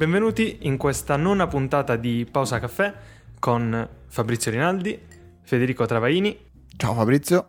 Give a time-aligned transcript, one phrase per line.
[0.00, 2.90] benvenuti in questa nona puntata di Pausa Caffè
[3.38, 4.98] con Fabrizio Rinaldi,
[5.42, 6.34] Federico Travaini
[6.74, 7.46] Ciao Fabrizio.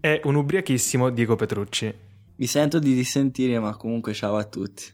[0.00, 1.92] e un ubriachissimo Diego Petrucci.
[2.36, 4.84] Mi sento di dissentire, ma comunque ciao a tutti.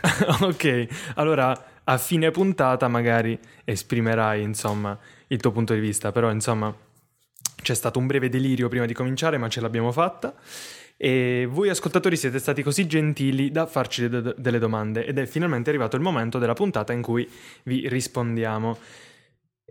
[0.40, 6.74] ok, allora a fine puntata magari esprimerai insomma il tuo punto di vista, però insomma
[7.60, 10.34] c'è stato un breve delirio prima di cominciare, ma ce l'abbiamo fatta.
[11.02, 15.70] E voi ascoltatori siete stati così gentili da farci de- delle domande ed è finalmente
[15.70, 17.26] arrivato il momento della puntata in cui
[17.62, 18.76] vi rispondiamo.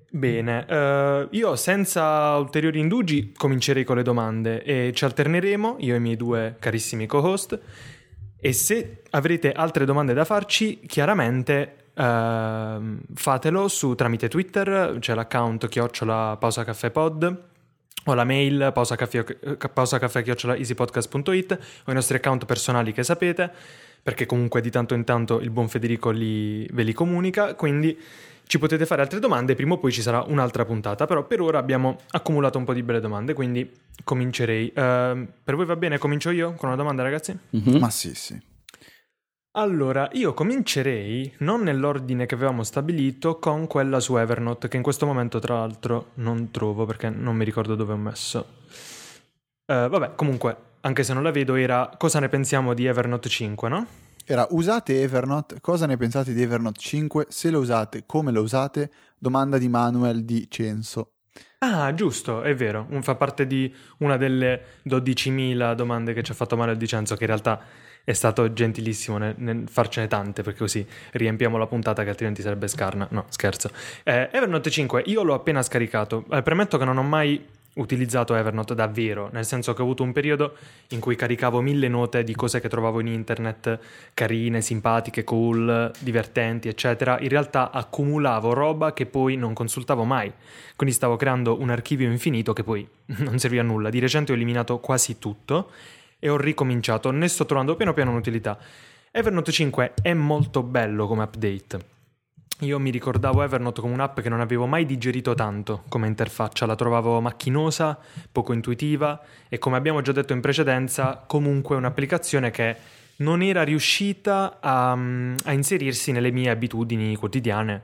[0.10, 5.98] Bene, eh, io senza ulteriori indugi comincerei con le domande e ci alterneremo, io e
[5.98, 7.60] i miei due carissimi co-host,
[8.40, 15.68] e se avrete altre domande da farci, chiaramente ehm, fatelo su, tramite Twitter, c'è l'account
[15.68, 17.50] chiocciola pausa caffè pod
[18.06, 23.52] o la mail pausacaffè chiocciola easypodcast.it o i nostri account personali che sapete,
[24.02, 27.98] perché comunque di tanto in tanto il buon Federico li, ve li comunica, quindi
[28.50, 31.60] ci potete fare altre domande, prima o poi ci sarà un'altra puntata, però per ora
[31.60, 33.70] abbiamo accumulato un po' di belle domande, quindi
[34.04, 34.74] comincerei.
[34.76, 36.00] Uh, per voi va bene?
[36.00, 37.38] Comincio io con una domanda ragazzi?
[37.56, 37.78] Mm-hmm.
[37.78, 38.49] Ma sì, sì.
[39.54, 45.08] Allora, io comincerei non nell'ordine che avevamo stabilito con quella su Evernote, che in questo
[45.08, 48.46] momento tra l'altro non trovo perché non mi ricordo dove ho messo.
[49.66, 53.70] Uh, vabbè, comunque, anche se non la vedo, era cosa ne pensiamo di Evernote 5,
[53.70, 53.88] no?
[54.24, 57.26] Era usate Evernote, cosa ne pensate di Evernote 5?
[57.30, 58.92] Se lo usate, come lo usate?
[59.18, 61.14] Domanda di Manuel di Censo.
[61.60, 66.56] Ah, giusto, è vero, fa parte di una delle 12.000 domande che ci ha fatto
[66.56, 67.60] Manuel di Censo, che in realtà
[68.04, 72.68] è stato gentilissimo nel, nel, farcene tante perché così riempiamo la puntata che altrimenti sarebbe
[72.68, 73.08] scarna.
[73.12, 73.70] No, scherzo.
[74.04, 76.26] Eh, Evernote 5, io l'ho appena scaricato.
[76.32, 80.12] Eh, premetto che non ho mai utilizzato Evernote davvero, nel senso che ho avuto un
[80.12, 80.56] periodo
[80.90, 83.80] in cui caricavo mille note di cose che trovavo in internet,
[84.14, 87.20] carine, simpatiche, cool, divertenti, eccetera.
[87.20, 90.32] In realtà accumulavo roba che poi non consultavo mai.
[90.76, 92.88] Quindi stavo creando un archivio infinito che poi
[93.20, 93.90] non serviva a nulla.
[93.90, 95.72] Di recente ho eliminato quasi tutto
[96.20, 98.58] e ho ricominciato, ne sto trovando piano piano un'utilità.
[99.12, 101.98] Evernote 5 è molto bello come update.
[102.62, 106.76] Io mi ricordavo Evernote come un'app che non avevo mai digerito tanto come interfaccia, la
[106.76, 107.98] trovavo macchinosa,
[108.32, 112.76] poco intuitiva e come abbiamo già detto in precedenza, comunque un'applicazione che
[113.18, 117.82] non era riuscita a, a inserirsi nelle mie abitudini quotidiane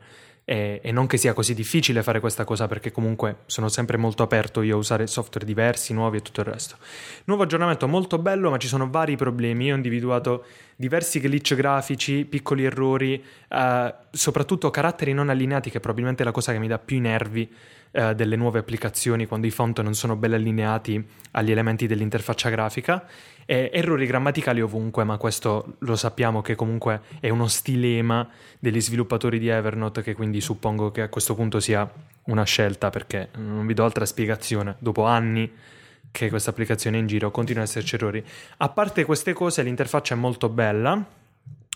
[0.47, 4.21] e, e, non che sia così difficile fare questa cosa perché comunque sono sempre molto
[4.21, 6.77] aperto io a usare software diversi, nuovi e tutto il resto.
[7.25, 10.45] Nuovo aggiornamento molto bello ma ci sono vari problemi, io ho individuato
[10.75, 16.51] diversi glitch grafici, piccoli errori, eh, soprattutto caratteri non allineati che è probabilmente la cosa
[16.51, 17.51] che mi dà più i nervi
[17.95, 21.01] eh, delle nuove applicazioni quando i font non sono ben allineati
[21.31, 23.07] agli elementi dell'interfaccia grafica
[23.45, 28.27] e errori grammaticali ovunque, ma questo lo sappiamo che comunque è uno stilema
[28.59, 31.89] degli sviluppatori di Evernote che quindi suppongo che a questo punto sia
[32.23, 34.75] una scelta perché non vi do altra spiegazione.
[34.79, 35.49] Dopo anni
[36.11, 38.21] che questa applicazione è in giro continuano ad esserci errori.
[38.57, 41.01] A parte queste cose l'interfaccia è molto bella.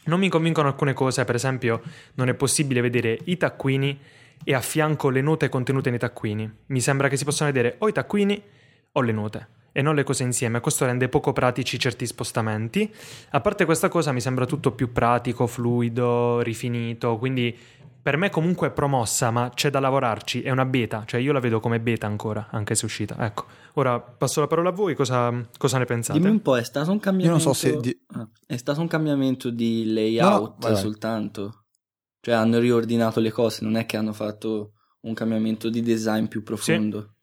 [0.04, 1.82] Non mi convincono alcune cose, per esempio
[2.16, 3.98] non è possibile vedere i taccuini
[4.44, 6.52] e a fianco le note contenute nei taccuini.
[6.68, 8.42] Mi sembra che si possano vedere o i taccuini
[8.94, 10.60] o le note e non le cose insieme.
[10.60, 12.92] Questo rende poco pratici certi spostamenti.
[13.32, 17.56] A parte questa cosa mi sembra tutto più pratico, fluido, rifinito, quindi
[18.02, 21.40] per me comunque è promossa, ma c'è da lavorarci, è una beta, cioè io la
[21.40, 23.16] vedo come beta ancora, anche se è uscita.
[23.20, 26.18] Ecco, ora passo la parola a voi, cosa, cosa ne pensate?
[26.18, 27.40] Dimmi un po', è stato un cambiamento...
[27.40, 27.78] Io non so se...
[27.80, 28.00] Di...
[28.14, 31.59] Ah, è stato un cambiamento di layout no, no, soltanto?
[32.22, 36.44] Cioè hanno riordinato le cose, non è che hanno fatto un cambiamento di design più
[36.44, 37.02] profondo.
[37.02, 37.18] Sì.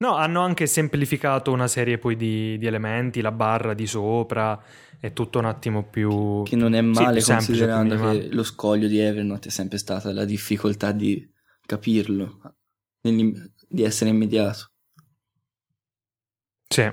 [0.00, 4.62] No, hanno anche semplificato una serie poi di, di, elementi, la barra di sopra,
[5.00, 6.44] è tutto un attimo più...
[6.44, 10.12] Che non è male sì, considerando semplice, che lo scoglio di Evernote è sempre stata
[10.12, 11.28] la difficoltà di
[11.66, 12.56] capirlo,
[13.00, 14.70] di essere immediato.
[16.68, 16.92] Sì.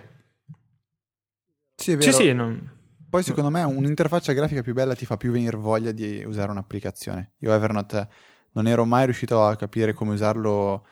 [1.76, 2.12] Sì, è vero.
[2.12, 2.75] Sì, sì, non...
[3.16, 7.36] Poi secondo me un'interfaccia grafica più bella ti fa più venire voglia di usare un'applicazione.
[7.38, 8.10] Io Evernote
[8.52, 10.86] non ero mai riuscito a capire come usarlo...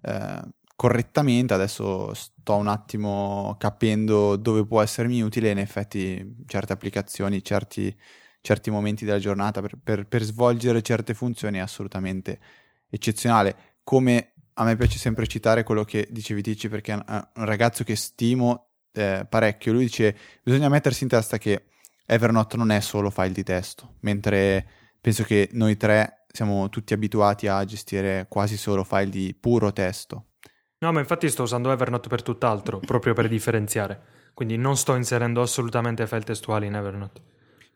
[0.00, 0.40] Eh,
[0.76, 7.92] correttamente, adesso sto un attimo capendo dove può essermi utile in effetti certe applicazioni, certi,
[8.40, 12.38] certi momenti della giornata per, per, per, svolgere certe funzioni è assolutamente
[12.88, 13.80] eccezionale.
[13.82, 16.96] Come a me piace sempre citare quello che dicevi Tici perché è
[17.34, 21.66] un ragazzo che stimo eh, parecchio, lui dice bisogna mettersi in testa che
[22.06, 24.66] Evernote non è solo file di testo, mentre
[25.00, 30.28] penso che noi tre siamo tutti abituati a gestire quasi solo file di puro testo
[30.84, 33.98] No, ma infatti sto usando Evernote per tutt'altro, proprio per differenziare.
[34.34, 37.22] Quindi non sto inserendo assolutamente file testuali in Evernote.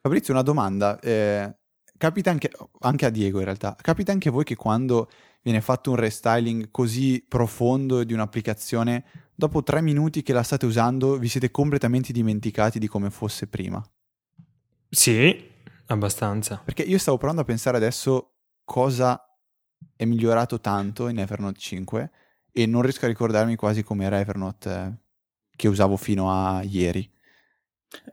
[0.02, 1.00] Fabrizio, una domanda.
[1.00, 1.56] Eh,
[1.96, 2.50] capita anche,
[2.80, 5.08] anche a Diego in realtà, capita anche a voi che quando
[5.40, 9.04] viene fatto un restyling così profondo di un'applicazione,
[9.38, 13.80] dopo tre minuti che la state usando vi siete completamente dimenticati di come fosse prima?
[14.90, 15.48] Sì,
[15.86, 16.60] abbastanza.
[16.64, 18.32] Perché io stavo provando a pensare adesso
[18.64, 19.22] cosa
[19.94, 22.10] è migliorato tanto in Evernote 5
[22.50, 24.92] e non riesco a ricordarmi quasi come era Evernote eh,
[25.54, 27.08] che usavo fino a ieri.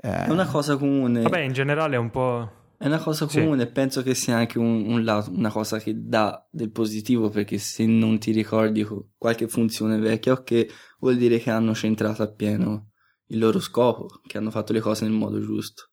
[0.02, 0.26] Eh...
[0.26, 1.24] È una cosa comune.
[1.24, 2.52] Vabbè, in generale è un po'...
[2.78, 3.72] È una cosa comune, sì.
[3.72, 7.86] penso che sia anche un, un lato, una cosa che dà del positivo perché se
[7.88, 8.86] non ti ricordi
[9.18, 10.66] qualche funzione vecchia, ok,
[11.06, 12.90] vuol dire che hanno centrato appieno
[13.28, 15.92] il loro scopo, che hanno fatto le cose nel modo giusto.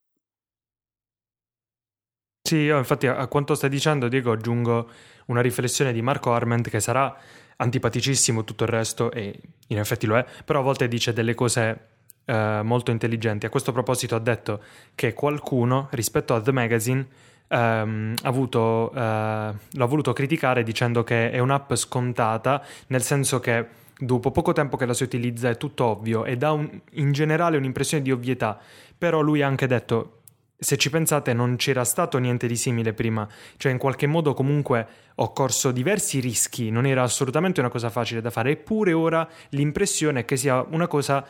[2.43, 4.91] Sì, io infatti a, quanto stai dicendo, Diego, aggiungo
[5.27, 7.15] una riflessione di Marco Arment che sarà
[7.57, 9.39] antipaticissimo tutto il resto e
[9.69, 11.89] in effetti lo è, però a volte dice delle cose
[12.25, 13.45] eh, molto intelligenti.
[13.45, 14.63] A questo proposito ha detto
[14.95, 17.07] che qualcuno rispetto a The Magazine
[17.49, 23.81] ehm, ha avuto, eh, l'ha voluto criticare dicendo che è un'app scontata, nel senso che
[24.05, 27.57] dopo poco tempo che la si utilizza è tutto ovvio e dà un, in generale
[27.57, 28.59] un'impressione di ovvietà,
[28.97, 30.19] però lui ha anche detto
[30.63, 34.87] se ci pensate non c'era stato niente di simile prima, cioè in qualche modo comunque
[35.17, 40.21] ho corso diversi rischi, non era assolutamente una cosa facile da fare, eppure ora l'impressione
[40.21, 41.27] è che sia una cosa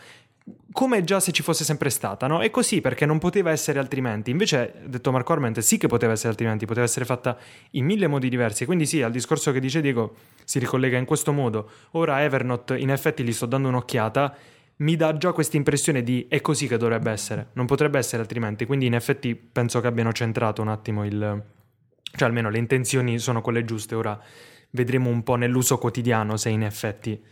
[0.73, 2.41] come già se ci fosse sempre stata, no?
[2.41, 4.31] È così perché non poteva essere altrimenti.
[4.31, 7.37] Invece, detto Marco Arment, sì che poteva essere altrimenti, poteva essere fatta
[7.73, 8.65] in mille modi diversi.
[8.65, 11.71] Quindi sì, al discorso che dice Diego si ricollega in questo modo.
[11.93, 14.37] Ora Evernote, in effetti, gli sto dando un'occhiata,
[14.77, 18.65] mi dà già questa impressione di è così che dovrebbe essere, non potrebbe essere altrimenti.
[18.67, 21.43] Quindi in effetti penso che abbiano centrato un attimo il...
[22.17, 23.95] cioè almeno le intenzioni sono quelle giuste.
[23.95, 24.19] Ora
[24.71, 27.23] vedremo un po' nell'uso quotidiano se in effetti...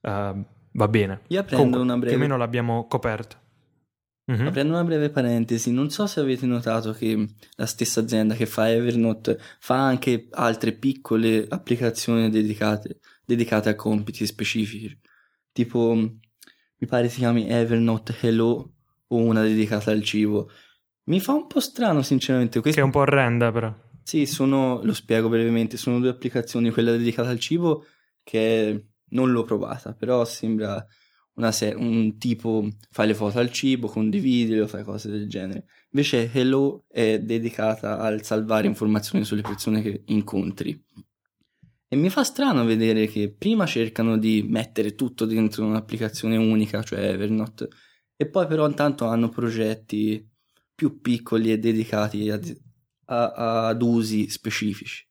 [0.00, 1.22] Uh, Va bene.
[1.28, 2.14] Io prendo Comunque, una breve...
[2.14, 3.36] Più o meno l'abbiamo coperto.
[4.30, 4.46] Mm-hmm.
[4.46, 7.26] Aprendo una breve parentesi, non so se avete notato che
[7.56, 14.26] la stessa azienda che fa Evernote fa anche altre piccole applicazioni dedicate, dedicate a compiti
[14.26, 14.98] specifici.
[15.50, 18.74] Tipo, mi pare si chiami Evernote Hello
[19.06, 20.50] o una dedicata al cibo.
[21.04, 22.60] Mi fa un po' strano, sinceramente.
[22.60, 22.78] Questa...
[22.78, 23.74] Che è un po' orrenda, però.
[24.02, 27.86] Sì, sono, lo spiego brevemente, sono due applicazioni, quella dedicata al cibo
[28.22, 30.84] che non l'ho provata, però sembra
[31.50, 35.66] se- un tipo fai le foto al cibo, condividilo, fai cose del genere.
[35.90, 40.84] Invece Hello è dedicata al salvare informazioni sulle persone che incontri.
[41.90, 47.12] E mi fa strano vedere che prima cercano di mettere tutto dentro un'applicazione unica, cioè
[47.12, 47.68] Evernote,
[48.14, 50.28] e poi però intanto hanno progetti
[50.74, 52.54] più piccoli e dedicati ad,
[53.06, 55.07] ad usi specifici.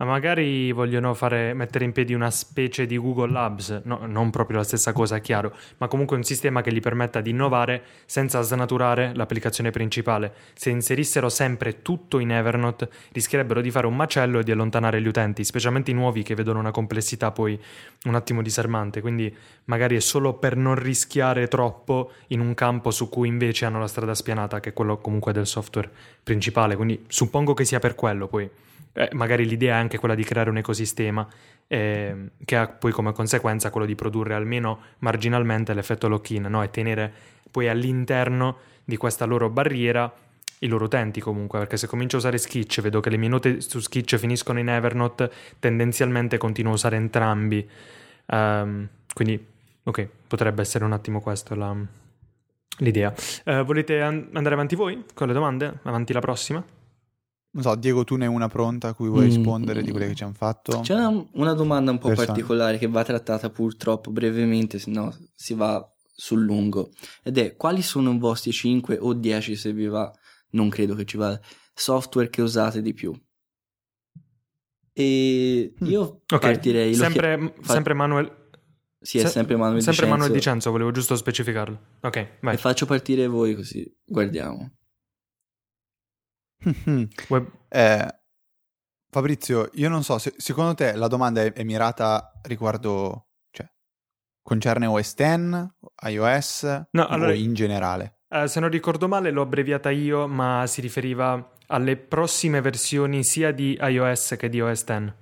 [0.00, 4.58] Ma magari vogliono fare, mettere in piedi una specie di Google Labs, no, non proprio
[4.58, 9.10] la stessa cosa, chiaro, ma comunque un sistema che gli permetta di innovare senza snaturare
[9.16, 10.32] l'applicazione principale.
[10.54, 15.08] Se inserissero sempre tutto in Evernote, rischierebbero di fare un macello e di allontanare gli
[15.08, 17.60] utenti, specialmente i nuovi che vedono una complessità poi
[18.04, 19.00] un attimo disarmante.
[19.00, 19.34] Quindi
[19.64, 23.88] magari è solo per non rischiare troppo in un campo su cui invece hanno la
[23.88, 25.90] strada spianata, che è quello comunque del software
[26.22, 26.76] principale.
[26.76, 28.48] Quindi suppongo che sia per quello poi
[28.98, 31.24] eh, magari l'idea è anche quella di creare un ecosistema
[31.68, 36.64] eh, che ha poi come conseguenza quello di produrre almeno marginalmente l'effetto lock-in no?
[36.64, 37.12] e tenere
[37.48, 40.12] poi all'interno di questa loro barriera
[40.60, 43.60] i loro utenti comunque, perché se comincio a usare Sketch, vedo che le mie note
[43.60, 47.68] su Sketch finiscono in Evernote, tendenzialmente continuo a usare entrambi.
[48.26, 49.46] Um, quindi,
[49.84, 51.76] ok, potrebbe essere un attimo questa la,
[52.78, 53.14] l'idea.
[53.44, 55.78] Uh, volete an- andare avanti voi con le domande?
[55.82, 56.64] Avanti la prossima?
[57.50, 59.28] Non so, Diego, tu ne hai una pronta a cui vuoi mm.
[59.28, 60.80] rispondere di quelle che ci hanno fatto?
[60.80, 62.26] C'è una, una domanda un po' Persone.
[62.26, 65.82] particolare che va trattata purtroppo brevemente, se no si va
[66.14, 66.90] sul lungo.
[67.22, 70.12] Ed è quali sono i vostri 5 o 10 se vi va,
[70.50, 71.40] non credo che ci vada,
[71.72, 73.18] software che usate di più?
[74.92, 75.86] E mm.
[75.86, 76.38] io okay.
[76.38, 76.94] partirei...
[76.94, 78.36] Sempre, chiam- sempre Manuel...
[79.00, 80.16] Sì, è Se- sempre Manuel Sempre Dicenzo.
[80.16, 81.80] Manuel Dicenzo, volevo giusto specificarlo.
[82.02, 82.54] Ok, vai.
[82.54, 84.77] E faccio partire voi così guardiamo.
[87.28, 87.46] Web...
[87.68, 88.14] Eh,
[89.10, 93.66] Fabrizio, io non so, se, secondo te la domanda è, è mirata riguardo, cioè,
[94.42, 95.68] concerne OS X,
[96.08, 98.18] iOS no, allora, o in generale?
[98.28, 103.50] Eh, se non ricordo male l'ho abbreviata io, ma si riferiva alle prossime versioni sia
[103.52, 105.12] di iOS che di OS X.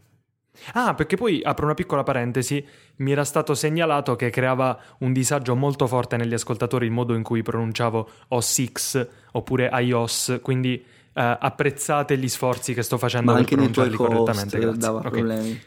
[0.72, 2.66] Ah, perché poi apro una piccola parentesi,
[2.96, 7.22] mi era stato segnalato che creava un disagio molto forte negli ascoltatori il modo in
[7.22, 10.84] cui pronunciavo OS X oppure iOS, quindi
[11.16, 14.58] uh, apprezzate gli sforzi che sto facendo Ma per pronunciarli correttamente.
[14.58, 14.78] Grazie.
[14.78, 15.10] dava okay.
[15.10, 15.60] problemi.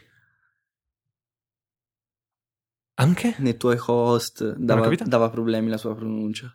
[2.94, 3.34] Anche?
[3.38, 6.54] Nei tuoi host dava, dava problemi la sua pronuncia.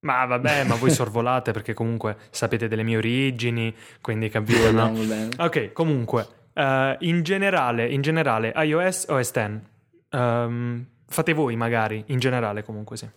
[0.00, 4.92] Ma vabbè, ma voi sorvolate perché comunque sapete delle mie origini, quindi capite, no?
[5.38, 9.48] Ok, comunque, uh, in, generale, in generale, iOS o S10?
[9.48, 9.60] Um,
[10.10, 13.08] ehm, fate voi magari, in generale comunque sì.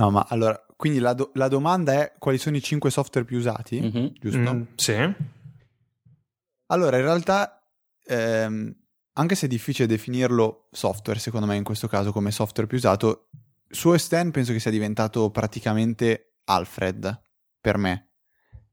[0.00, 3.36] No, ma allora, quindi la, do- la, domanda è quali sono i 5 software più
[3.36, 4.06] usati, mm-hmm.
[4.18, 4.54] giusto?
[4.54, 5.14] Mm, sì.
[6.68, 7.62] Allora, in realtà,
[8.06, 8.74] ehm,
[9.12, 13.28] anche se è difficile definirlo software, secondo me in questo caso come software più usato,
[13.68, 17.20] su S10 penso che sia diventato praticamente Alfred
[17.60, 18.12] per me,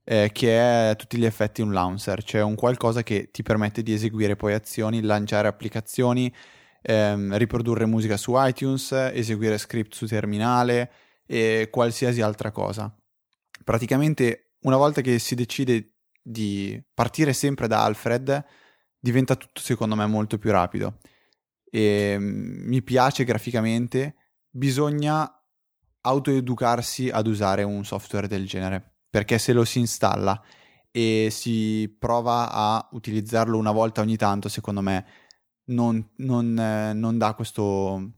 [0.06, 3.84] eh, che è a tutti gli effetti un launcher, cioè un qualcosa che ti permette
[3.84, 6.34] di eseguire poi azioni, lanciare applicazioni,
[6.82, 10.90] ehm, riprodurre musica su iTunes, eseguire script su terminale
[11.28, 12.92] e qualsiasi altra cosa.
[13.64, 18.44] Praticamente una volta che si decide di partire sempre da Alfred,
[19.00, 20.98] diventa tutto secondo me molto più rapido.
[21.70, 24.16] E mm, mi piace graficamente
[24.50, 25.32] bisogna
[26.02, 30.42] autoeducarsi ad usare un software del genere, perché se lo si installa
[30.90, 35.06] e si prova a utilizzarlo una volta ogni tanto, secondo me
[35.66, 38.14] non, non, eh, non dà questo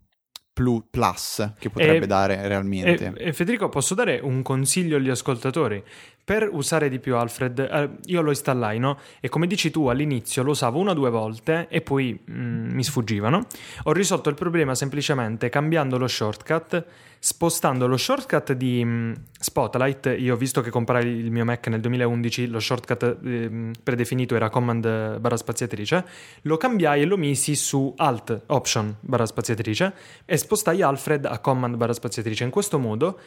[0.90, 3.14] plus che potrebbe e, dare realmente.
[3.16, 5.84] E, e, Federico, posso dare un consiglio agli ascoltatori?
[6.30, 9.00] Per usare di più Alfred, eh, io lo installai, no?
[9.20, 12.84] E come dici tu, all'inizio lo usavo una o due volte e poi mm, mi
[12.84, 13.48] sfuggivano.
[13.86, 16.86] Ho risolto il problema semplicemente cambiando lo shortcut,
[17.18, 20.18] spostando lo shortcut di mm, Spotlight.
[20.20, 24.52] Io ho visto che comprai il mio Mac nel 2011, lo shortcut eh, predefinito era
[24.52, 26.06] Command barra spaziatrice,
[26.42, 29.94] lo cambiai e lo misi su Alt Option barra spaziatrice
[30.26, 32.44] e spostai Alfred a Command barra spaziatrice.
[32.44, 33.20] In questo modo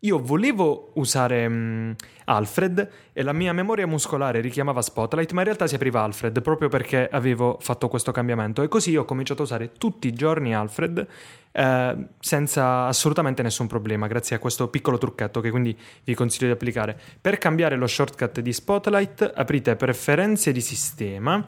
[0.00, 5.66] io volevo usare um, Alfred e la mia memoria muscolare richiamava Spotlight, ma in realtà
[5.66, 8.62] si apriva Alfred proprio perché avevo fatto questo cambiamento.
[8.62, 11.06] E così ho cominciato a usare tutti i giorni Alfred
[11.52, 16.52] eh, senza assolutamente nessun problema, grazie a questo piccolo trucchetto che quindi vi consiglio di
[16.52, 16.98] applicare.
[17.20, 21.44] Per cambiare lo shortcut di Spotlight, aprite preferenze di sistema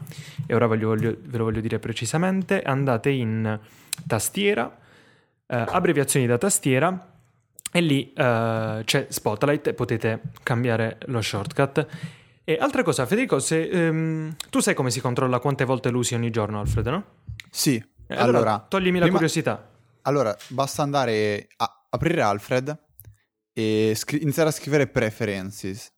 [0.46, 2.60] e ora voglio, voglio, ve lo voglio dire precisamente.
[2.60, 3.58] Andate in
[4.06, 4.76] tastiera,
[5.46, 7.06] eh, abbreviazioni da tastiera
[7.74, 11.86] e lì uh, c'è Spotlight e potete cambiare lo shortcut.
[12.44, 16.14] E altra cosa, Federico, se, um, tu sai come si controlla quante volte lo usi
[16.14, 17.04] ogni giorno, Alfred, no?
[17.50, 17.82] Sì.
[18.08, 19.70] allora, allora, toglimi la curiosità.
[20.02, 22.78] Allora, basta andare a aprire Alfred
[23.54, 25.90] e scri- iniziare a scrivere preferences.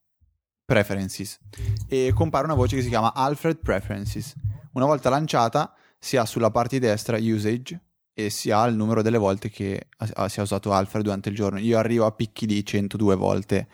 [0.65, 1.41] Preferences.
[1.89, 4.35] E compare una voce che si chiama Alfred Preferences.
[4.75, 7.81] Una volta lanciata, si ha sulla parte destra Usage
[8.15, 9.89] e si ha il numero delle volte che
[10.29, 11.59] si è usato Alfred durante il giorno.
[11.59, 13.67] Io arrivo a picchi di 102 volte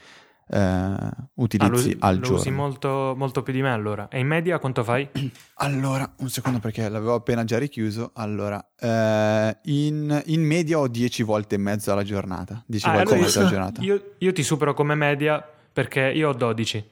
[0.52, 2.34] eh, utilizzi ah, lo, al lo giorno.
[2.34, 4.08] Lo usi molto, molto, più di me allora.
[4.08, 5.08] E in media quanto fai?
[5.60, 8.12] Allora, un secondo perché l'avevo appena già richiuso.
[8.14, 12.64] Allora, eh, in, in, media ho 10 volte e mezzo alla giornata.
[12.66, 13.82] 10 ah, volte allora io, alla giornata.
[13.82, 16.88] Io, io ti supero come media perché io ho 12,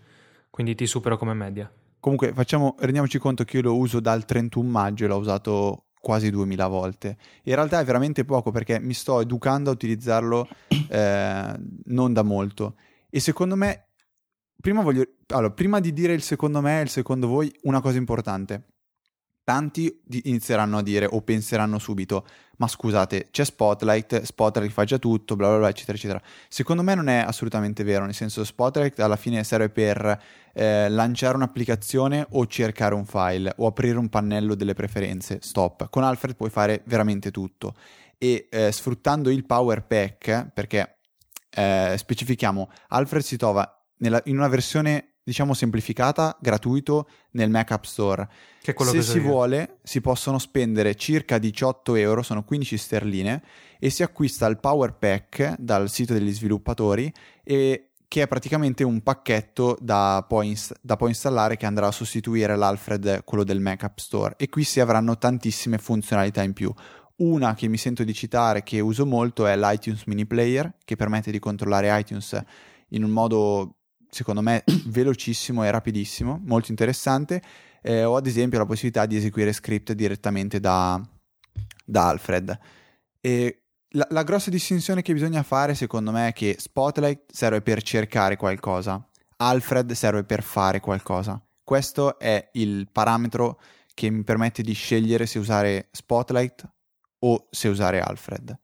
[0.51, 1.71] quindi ti supero come media.
[1.99, 6.31] Comunque, facciamo, rendiamoci conto che io lo uso dal 31 maggio e l'ho usato quasi
[6.31, 7.19] 2000 volte.
[7.43, 10.49] In realtà è veramente poco perché mi sto educando a utilizzarlo
[10.89, 12.77] eh, non da molto.
[13.11, 13.89] E secondo me,
[14.59, 17.99] prima, voglio, allora, prima di dire il secondo me e il secondo voi, una cosa
[17.99, 18.69] importante
[19.45, 22.27] tanti inizieranno a dire o penseranno subito,
[22.59, 26.21] ma scusate, c'è Spotlight, Spotlight fa già tutto, bla bla bla, eccetera, eccetera.
[26.49, 30.23] Secondo me non è assolutamente vero, nel senso Spotlight alla fine serve per
[30.55, 35.89] eh, lanciare un'applicazione o cercare un file o aprire un pannello delle preferenze, stop.
[35.89, 37.75] Con Alfred puoi fare veramente tutto
[38.19, 40.99] e eh, sfruttando il Power Pack, perché
[41.51, 47.85] eh, specifichiamo, Alfred si trova nella, in una versione diciamo semplificata, gratuito nel Mac App
[47.85, 48.27] Store.
[48.63, 53.43] Che quello Se che si vuole, si possono spendere circa 18 euro, sono 15 sterline,
[53.79, 57.13] e si acquista il Power Pack dal sito degli sviluppatori
[57.45, 61.93] e che è praticamente un pacchetto da poi, ins- da poi, installare che andrà a
[61.93, 64.35] sostituire l'Alfred, quello del Mac App Store.
[64.39, 66.73] E qui si avranno tantissime funzionalità in più.
[67.17, 71.31] Una che mi sento di citare, che uso molto, è l'iTunes Mini Player, che permette
[71.31, 72.43] di controllare iTunes
[72.91, 73.78] in un modo
[74.11, 77.43] secondo me velocissimo e rapidissimo, molto interessante.
[77.81, 81.01] Eh, o ad esempio la possibilità di eseguire script direttamente da,
[81.85, 82.59] da Alfred.
[83.21, 87.83] E la, la, grossa distinzione che bisogna fare, secondo me, è che Spotlight serve per
[87.83, 89.03] cercare qualcosa,
[89.37, 91.41] Alfred serve per fare qualcosa.
[91.63, 93.61] Questo è il parametro
[93.95, 96.69] che mi permette di scegliere se usare Spotlight
[97.21, 98.59] o se usare Alfred.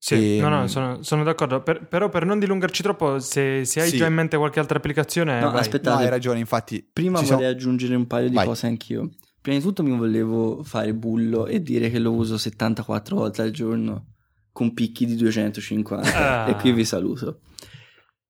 [0.00, 0.40] Sì, e...
[0.40, 1.62] no, no, sono, sono d'accordo.
[1.62, 3.96] Per, però per non dilungarci troppo, se, se hai sì.
[3.96, 5.40] già in mente qualche altra applicazione...
[5.40, 5.60] No, vai.
[5.60, 5.96] aspettate.
[5.96, 6.88] No, hai ragione, infatti...
[6.92, 7.46] Prima vorrei siamo...
[7.46, 8.46] aggiungere un paio di vai.
[8.46, 9.10] cose anch'io.
[9.40, 13.50] Prima di tutto mi volevo fare bullo e dire che lo uso 74 volte al
[13.50, 14.06] giorno.
[14.52, 16.48] con picchi di 250 ah.
[16.48, 17.40] e qui vi saluto.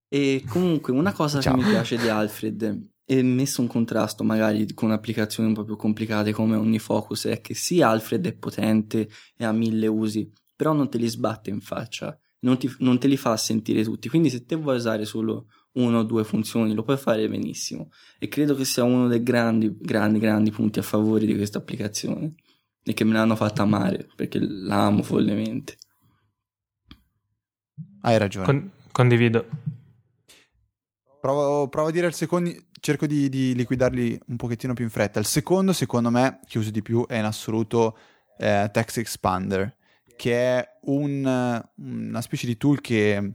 [0.08, 1.54] E comunque una cosa Ciao.
[1.54, 5.76] che mi piace di Alfred e messo in contrasto magari con applicazioni un po' più
[5.76, 10.90] complicate come OmniFocus è che sì Alfred è potente e ha mille usi, però non
[10.90, 14.44] te li sbatte in faccia, non, ti, non te li fa sentire tutti, quindi se
[14.44, 18.64] te vuoi usare solo una o due funzioni lo puoi fare benissimo e credo che
[18.64, 22.34] sia uno dei grandi, grandi, grandi punti a favore di questa applicazione
[22.82, 25.76] e che me l'hanno fatta amare perché la amo follemente.
[28.00, 28.46] Hai ragione.
[28.46, 29.46] Con- condivido.
[31.20, 32.50] Provo, provo, a dire il secondo,
[32.80, 35.20] cerco di, di, liquidarli un pochettino più in fretta.
[35.20, 37.96] Il secondo, secondo me, che uso di più è in assoluto
[38.38, 39.76] eh, Text Expander,
[40.18, 43.34] che è un, una specie di tool che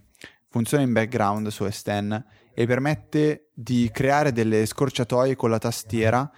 [0.50, 2.24] funziona in background su S10
[2.54, 6.30] e permette di creare delle scorciatoie con la tastiera,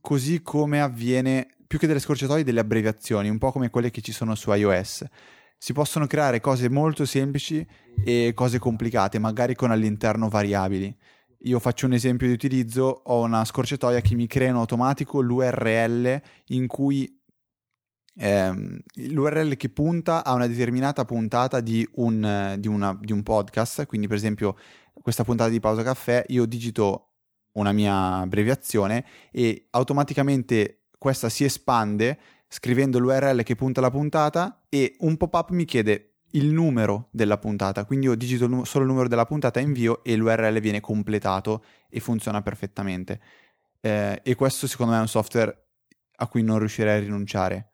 [0.00, 4.12] così come avviene, più che delle scorciatoie, delle abbreviazioni, un po' come quelle che ci
[4.12, 5.04] sono su iOS
[5.58, 7.66] si possono creare cose molto semplici
[8.04, 10.96] e cose complicate, magari con all'interno variabili.
[11.42, 16.20] Io faccio un esempio di utilizzo, ho una scorciatoia che mi crea in automatico l'URL
[16.46, 17.17] in cui
[18.18, 23.86] ehm, l'URL che punta a una determinata puntata di un, di, una, di un podcast,
[23.86, 24.56] quindi per esempio
[25.00, 27.04] questa puntata di Pausa Caffè, io digito
[27.52, 34.96] una mia abbreviazione e automaticamente questa si espande scrivendo l'URL che punta la puntata e
[35.00, 39.24] un pop-up mi chiede il numero della puntata, quindi io digito solo il numero della
[39.24, 43.20] puntata, invio e l'URL viene completato e funziona perfettamente.
[43.80, 45.66] Eh, e questo secondo me è un software
[46.16, 47.70] a cui non riuscirei a rinunciare.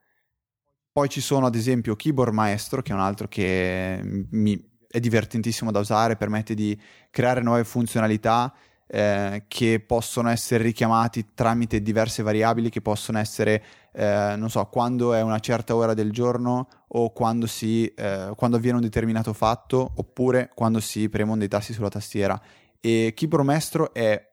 [0.95, 5.73] Poi ci sono ad esempio Keyboard Maestro, che è un altro che mi è divertentissimo
[5.73, 8.55] da usare, permette di creare nuove funzionalità
[8.87, 15.15] eh, che possono essere richiamati tramite diverse variabili che possono essere, eh, non so, quando
[15.15, 19.95] è una certa ora del giorno o quando, si, eh, quando avviene un determinato fatto
[19.97, 22.41] oppure quando si premono dei tasti sulla tastiera.
[22.79, 24.33] E Keyboard Maestro è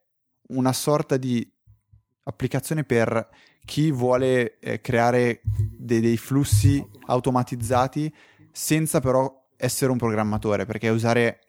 [0.50, 1.44] una sorta di
[2.26, 3.30] applicazione per
[3.66, 5.42] chi vuole eh, creare
[5.78, 8.14] dei, dei flussi automatizzati
[8.52, 11.42] senza però essere un programmatore, perché usare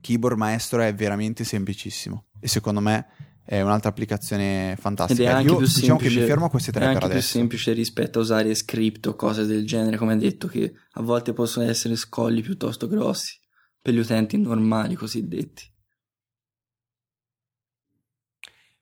[0.00, 3.06] Keyboard Maestro è veramente semplicissimo e secondo me
[3.44, 5.22] è un'altra applicazione fantastica.
[5.22, 6.94] Ed è anche Io più diciamo semplice, che mi fermo a queste tre è per
[6.94, 7.30] anche adesso.
[7.30, 11.32] più semplice rispetto a usare script o cose del genere, come detto, che a volte
[11.32, 13.38] possono essere scogli piuttosto grossi
[13.80, 15.62] per gli utenti normali cosiddetti.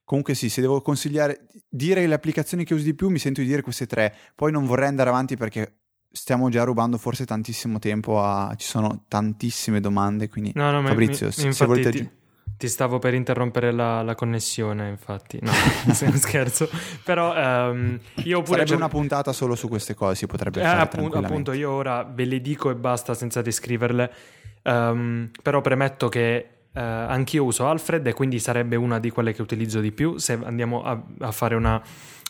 [0.05, 3.47] Comunque sì, se devo consigliare, dire le applicazioni che usi di più, mi sento di
[3.47, 4.15] dire queste tre.
[4.35, 5.79] Poi non vorrei andare avanti perché
[6.11, 8.53] stiamo già rubando forse tantissimo tempo a...
[8.55, 11.89] ci sono tantissime domande, quindi no, no, Fabrizio, mi, se, se volete...
[11.89, 12.09] Ti,
[12.55, 15.39] ti, stavo per interrompere la, la connessione, infatti.
[15.41, 15.51] No,
[16.13, 16.69] scherzo.
[17.03, 17.33] Però
[17.71, 18.59] um, io pure...
[18.59, 22.03] Sarebbe una puntata solo su queste cose, si potrebbe eh, fare appunto, appunto, io ora
[22.03, 24.13] ve le dico e basta senza descriverle.
[24.61, 29.41] Um, però premetto che Uh, anch'io uso Alfred e quindi sarebbe una di quelle che
[29.41, 31.81] utilizzo di più se andiamo a, a fare una,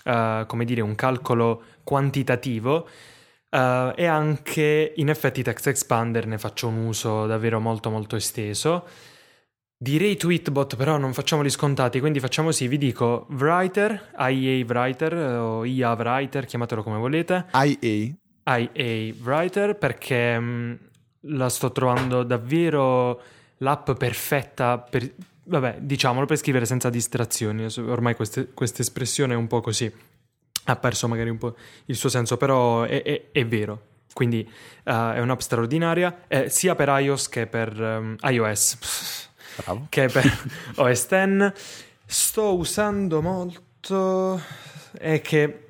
[0.03, 2.87] uh, come dire, un calcolo quantitativo
[3.55, 8.85] Uh, e anche in effetti Text Expander ne faccio un uso davvero molto molto esteso.
[9.77, 15.63] Direi Tweetbot, però non facciamoli scontati, quindi facciamo sì, vi dico Writer, IA Writer o
[15.63, 17.45] IA Writer, chiamatelo come volete.
[17.53, 18.13] IA.
[18.57, 20.73] IA Writer perché mh, mm,
[21.35, 23.21] la sto trovando davvero
[23.57, 25.13] l'app perfetta per,
[25.43, 29.91] vabbè, diciamolo per scrivere senza distrazioni, ormai questa espressione è un po' così
[30.65, 33.93] ha perso magari un po' il suo senso, però è, è, è vero.
[34.13, 34.49] Quindi
[34.85, 39.87] uh, è un'app straordinaria, eh, sia per iOS che per um, iOS, Bravo.
[39.89, 40.23] che per
[40.77, 41.53] OS X.
[42.05, 44.41] Sto usando molto...
[44.97, 45.67] è che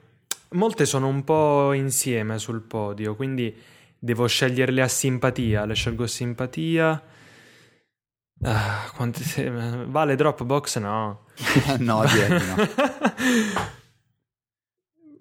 [0.49, 3.55] molte sono un po' insieme sul podio, quindi
[3.97, 5.65] devo sceglierle a simpatia.
[5.65, 7.03] Le scelgo a simpatia.
[8.41, 9.49] Ah, quante...
[9.87, 10.77] Vale Dropbox?
[10.79, 11.25] No.
[11.79, 13.73] no, direi no.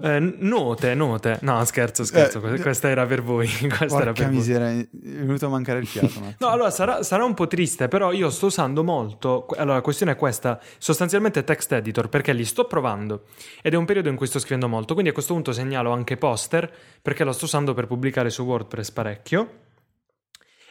[0.04, 1.38] Eh, note, note.
[1.42, 2.46] No, scherzo, scherzo.
[2.46, 3.48] Eh, questa era per voi.
[3.74, 4.82] Questa era per miseria, voi.
[4.82, 6.20] è venuto a mancare il fiato.
[6.38, 9.46] no, allora sarà, sarà, un po' triste, però io sto usando molto.
[9.56, 13.24] Allora, la questione è questa: sostanzialmente text editor, perché li sto provando
[13.62, 14.92] ed è un periodo in cui sto scrivendo molto.
[14.92, 18.90] Quindi a questo punto segnalo anche poster perché lo sto usando per pubblicare su WordPress
[18.90, 19.48] parecchio.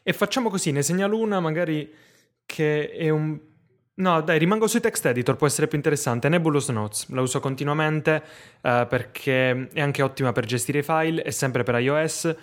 [0.04, 1.92] E facciamo così: ne segnalo una, magari
[2.54, 3.40] che è un
[3.96, 6.28] No, dai, rimango sui text editor, può essere più interessante.
[6.28, 8.24] Nebulous Notes, la uso continuamente
[8.62, 12.36] uh, perché è anche ottima per gestire i file, è sempre per iOS.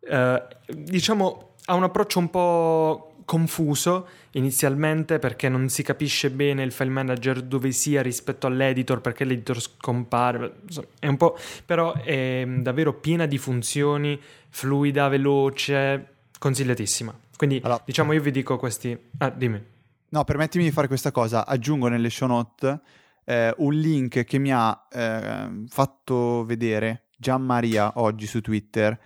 [0.00, 6.72] Uh, diciamo, ha un approccio un po' confuso inizialmente perché non si capisce bene il
[6.72, 10.52] file manager dove sia rispetto all'editor perché l'editor scompare
[10.98, 16.06] è un po' però è davvero piena di funzioni fluida veloce
[16.38, 18.98] consigliatissima quindi allora, diciamo io vi dico questi.
[19.18, 19.64] Ah dimmi.
[20.08, 21.46] No permettimi di fare questa cosa.
[21.46, 22.80] Aggiungo nelle show note
[23.24, 28.98] eh, un link che mi ha eh, fatto vedere Gian Maria oggi su Twitter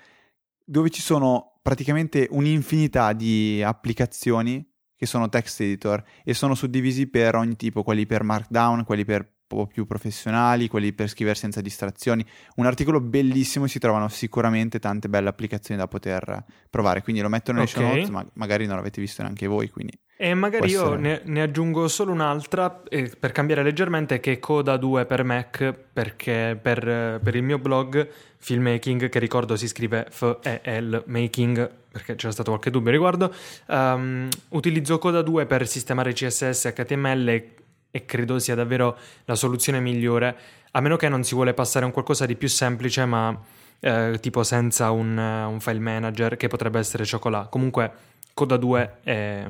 [0.65, 4.67] dove ci sono praticamente un'infinità di applicazioni
[4.97, 9.29] che sono text editor e sono suddivisi per ogni tipo, quelli per Markdown, quelli per
[9.57, 12.25] po' più professionali, quelli per scrivere senza distrazioni.
[12.57, 17.53] Un articolo bellissimo, si trovano sicuramente tante belle applicazioni da poter provare, quindi lo metto
[17.53, 17.83] nelle okay.
[17.83, 19.99] show notes, ma magari non l'avete visto neanche voi, quindi...
[20.23, 24.77] E magari io ne, ne, aggiungo solo un'altra eh, per cambiare leggermente che è Coda
[24.77, 31.03] 2 per Mac perché per, per, il mio blog Filmmaking che ricordo si scrive F-E-L
[31.07, 33.35] Making perché c'era stato qualche dubbio riguardo
[33.67, 37.62] um, utilizzo Coda 2 per sistemare CSS HTML
[37.93, 40.37] e credo sia davvero la soluzione migliore,
[40.73, 43.39] a meno che non si vuole passare a un qualcosa di più semplice, ma
[43.79, 47.51] eh, tipo senza un, un, file manager che potrebbe essere Chocolat.
[47.51, 47.93] Comunque,
[48.33, 49.47] Coda 2 è,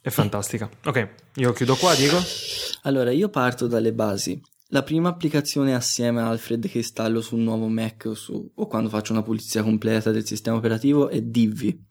[0.00, 0.68] è fantastica.
[0.84, 2.18] Ok, io chiudo qua, Diego.
[2.82, 4.40] Allora, io parto dalle basi.
[4.70, 8.88] La prima applicazione assieme a Alfred che installo sul nuovo Mac o, su, o quando
[8.90, 11.86] faccio una pulizia completa del sistema operativo è Divi,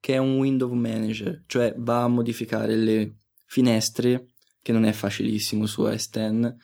[0.00, 4.32] che è un window manager, cioè va a modificare le finestre
[4.66, 6.56] che non è facilissimo su S10,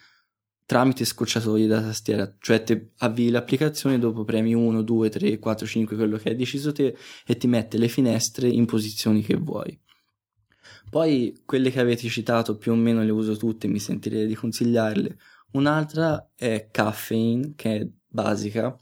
[0.67, 5.95] tramite scocciatori da tastiera, cioè te avvii l'applicazione, dopo premi 1, 2, 3, 4, 5,
[5.95, 9.79] quello che hai deciso te e ti mette le finestre in posizioni che vuoi.
[10.91, 15.17] Poi quelle che avete citato più o meno le uso tutte, mi sentirei di consigliarle.
[15.53, 18.77] Un'altra è Caffeine, che è basica,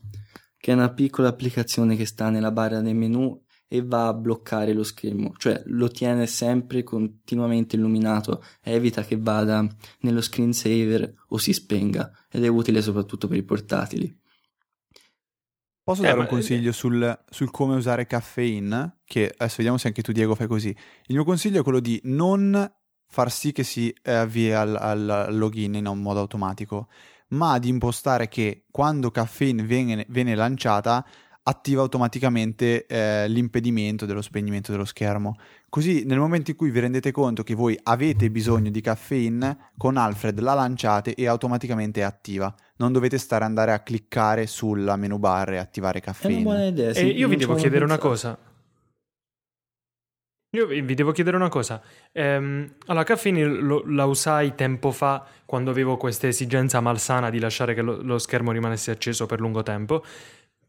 [0.56, 3.38] che è una piccola applicazione che sta nella barra del menu
[3.72, 9.64] e va a bloccare lo schermo, cioè lo tiene sempre continuamente illuminato, evita che vada
[10.00, 14.18] nello screensaver o si spenga ed è utile soprattutto per i portatili.
[15.84, 18.98] Posso eh, dare un consiglio sul, sul, come usare Caffeine?
[19.04, 20.70] Che adesso vediamo se anche tu, Diego, fai così.
[21.06, 22.72] Il mio consiglio è quello di non
[23.06, 26.88] far sì che si avvia al, al login in un modo automatico,
[27.28, 31.06] ma di impostare che quando Caffeine viene, viene lanciata
[31.42, 35.36] attiva automaticamente eh, l'impedimento dello spegnimento dello schermo.
[35.68, 39.96] Così nel momento in cui vi rendete conto che voi avete bisogno di caffeine, con
[39.96, 42.52] Alfred la lanciate e automaticamente è attiva.
[42.76, 46.36] Non dovete stare andare a cliccare sulla menu bar e attivare caffeine.
[46.36, 46.92] È una buona idea.
[46.94, 48.38] Sì, e io vi devo chiedere una cosa.
[50.52, 51.80] Io vi devo chiedere una cosa.
[52.10, 57.72] Ehm, allora, Caffeine lo, la usai tempo fa quando avevo questa esigenza malsana di lasciare
[57.72, 60.02] che lo, lo schermo rimanesse acceso per lungo tempo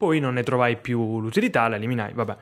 [0.01, 2.35] poi non ne trovai più l'utilità, la eliminai, vabbè.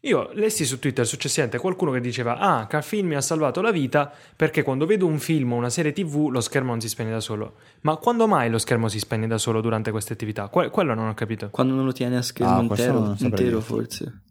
[0.00, 4.12] Io lessi su Twitter successivamente qualcuno che diceva Ah, Caffeine mi ha salvato la vita
[4.36, 7.20] perché quando vedo un film o una serie tv lo schermo non si spegne da
[7.20, 7.54] solo.
[7.80, 10.48] Ma quando mai lo schermo si spegne da solo durante queste attività?
[10.48, 11.48] Que- quello non ho capito.
[11.48, 14.22] Quando non lo tieni a schermo ah, intero, intero forse.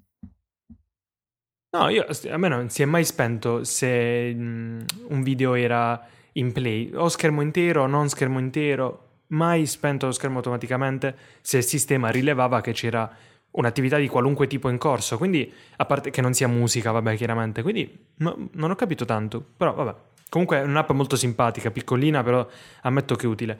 [1.76, 6.52] No, io, a me non si è mai spento se mh, un video era in
[6.52, 9.05] play, o schermo intero o non schermo intero
[9.36, 13.10] mai spento lo schermo automaticamente se il sistema rilevava che c'era
[13.52, 17.62] un'attività di qualunque tipo in corso, quindi a parte che non sia musica, vabbè, chiaramente,
[17.62, 19.96] quindi no, non ho capito tanto, però vabbè.
[20.28, 22.46] Comunque è un'app molto simpatica, piccolina, però
[22.82, 23.60] ammetto che è utile.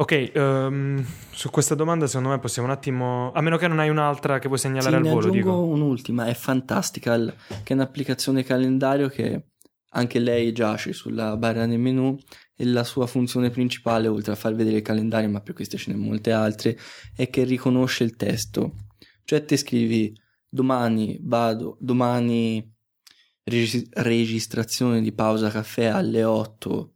[0.00, 3.32] Ok, um, su questa domanda secondo me possiamo un attimo...
[3.32, 5.60] A meno che non hai un'altra che vuoi segnalare sì, al volo, dico.
[5.60, 9.48] un'ultima, è Fantastical, che è un'applicazione calendario che
[9.90, 12.16] anche lei giace sulla barra del menu
[12.64, 15.98] la sua funzione principale, oltre a far vedere il calendario, ma per queste ce ne
[15.98, 16.78] molte altre,
[17.14, 18.86] è che riconosce il testo.
[19.24, 20.12] Cioè te scrivi
[20.48, 22.74] domani vado, domani
[23.44, 26.94] regis- registrazione di pausa caffè alle 8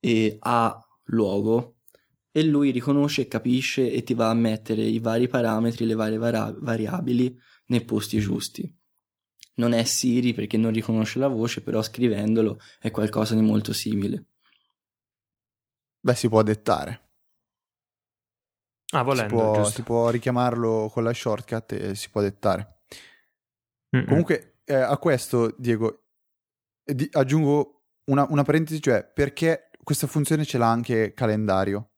[0.00, 1.76] e a luogo
[2.30, 6.56] e lui riconosce, capisce e ti va a mettere i vari parametri, le varie vari-
[6.60, 8.72] variabili nei posti giusti.
[9.54, 14.26] Non è Siri perché non riconosce la voce, però scrivendolo è qualcosa di molto simile.
[16.00, 17.06] Beh, si può dettare.
[18.92, 22.82] Ah, volendo, si può, si può richiamarlo con la shortcut e si può dettare.
[23.94, 24.06] Mm-mm.
[24.06, 26.04] Comunque, eh, a questo, Diego,
[26.84, 31.90] di, aggiungo una, una parentesi, cioè perché questa funzione ce l'ha anche calendario.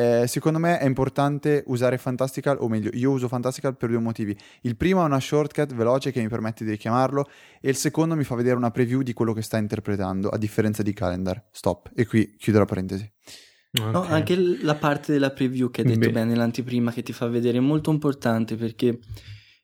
[0.00, 4.34] Eh, secondo me è importante usare Fantastical, o meglio, io uso Fantastical per due motivi.
[4.62, 7.28] Il primo è una shortcut veloce che mi permette di richiamarlo,
[7.60, 10.82] e il secondo mi fa vedere una preview di quello che sta interpretando, a differenza
[10.82, 11.44] di Calendar.
[11.50, 11.90] Stop.
[11.94, 13.12] E qui chiudo la parentesi.
[13.72, 13.92] Okay.
[13.92, 16.12] No, anche la parte della preview che hai detto Beh.
[16.12, 18.98] bene nell'anteprima che ti fa vedere è molto importante perché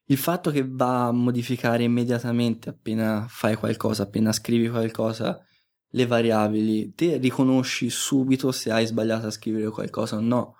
[0.05, 5.42] il fatto che va a modificare immediatamente appena fai qualcosa, appena scrivi qualcosa,
[5.88, 10.57] le variabili, te riconosci subito se hai sbagliato a scrivere qualcosa o no.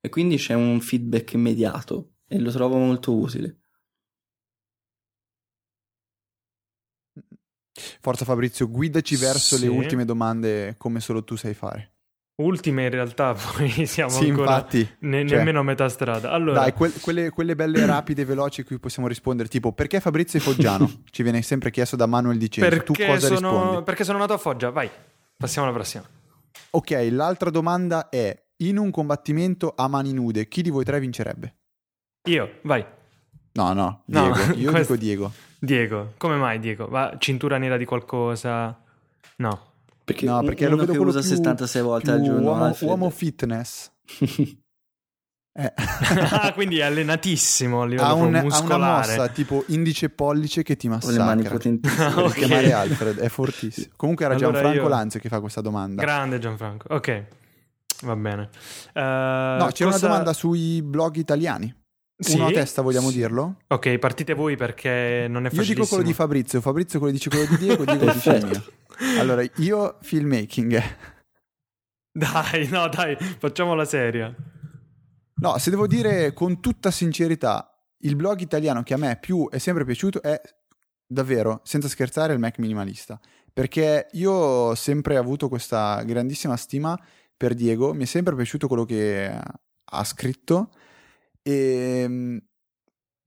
[0.00, 3.60] E quindi c'è un feedback immediato e lo trovo molto utile.
[8.00, 9.62] Forza Fabrizio, guidaci verso sì.
[9.62, 11.95] le ultime domande come solo tu sai fare.
[12.38, 16.32] Ultime in realtà, poi siamo sì, ancora infatti, ne- cioè, nemmeno a metà strada.
[16.32, 16.60] Allora...
[16.60, 20.42] Dai, que- quelle, quelle, belle rapide veloci a cui possiamo rispondere, tipo perché Fabrizio è
[20.42, 20.90] Foggiano?
[21.10, 22.68] Ci viene sempre chiesto da Manuel Dicenzo.
[22.68, 23.50] Perché tu cosa sono...
[23.52, 23.84] rispondi?
[23.84, 24.90] Perché sono nato a Foggia, vai,
[25.36, 26.04] passiamo alla prossima.
[26.70, 31.54] Ok, l'altra domanda è, in un combattimento a mani nude, chi di voi tre vincerebbe?
[32.28, 32.84] Io, vai.
[33.52, 34.28] No, no, Diego.
[34.28, 34.94] No, io questo...
[34.94, 35.32] dico Diego.
[35.58, 36.86] Diego, come mai Diego?
[36.86, 38.78] Va cintura nera di qualcosa?
[39.36, 39.74] No.
[40.06, 42.48] Perché, no, perché lo vedo che usa più, 76 volte al giorno.
[42.48, 43.90] Uomo, uomo fitness.
[45.52, 45.72] eh.
[45.74, 48.72] ah, quindi è allenatissimo a livello ha un, muscolare.
[48.72, 51.16] Ha una mossa tipo indice e pollice che ti massacra.
[51.16, 52.06] Con le mani potentissime.
[52.22, 52.38] okay.
[52.38, 53.86] chiamare Alfred, è fortissimo.
[53.96, 54.88] Comunque era allora Gianfranco io...
[54.88, 56.02] Lanzio che fa questa domanda.
[56.02, 57.24] Grande Gianfranco, ok.
[58.02, 58.50] Va bene.
[58.94, 59.00] Uh,
[59.58, 59.86] no, c'è cosa...
[59.86, 61.74] una domanda sui blog italiani.
[62.16, 62.36] Sì?
[62.36, 63.16] Uno a testa, vogliamo sì.
[63.16, 63.56] dirlo?
[63.66, 65.62] Ok, partite voi perché non è facilissimo.
[65.62, 68.64] Io dico quello di Fabrizio, Fabrizio quello dice quello di Diego, Diego dice il mio.
[69.18, 70.82] Allora, io filmmaking.
[72.16, 74.34] Dai, no, dai, facciamo la seria.
[75.34, 79.58] No, se devo dire con tutta sincerità, il blog italiano che a me più è
[79.58, 80.40] sempre piaciuto è
[81.06, 83.20] davvero, senza scherzare, il Mac minimalista.
[83.52, 86.98] Perché io ho sempre avuto questa grandissima stima
[87.36, 89.38] per Diego, mi è sempre piaciuto quello che
[89.88, 90.70] ha scritto
[91.42, 92.40] e ehm,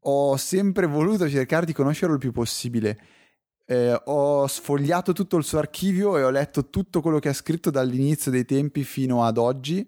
[0.04, 3.00] ho sempre voluto cercare di conoscerlo il più possibile.
[3.72, 7.70] Eh, ho sfogliato tutto il suo archivio e ho letto tutto quello che ha scritto
[7.70, 9.88] dall'inizio dei tempi fino ad oggi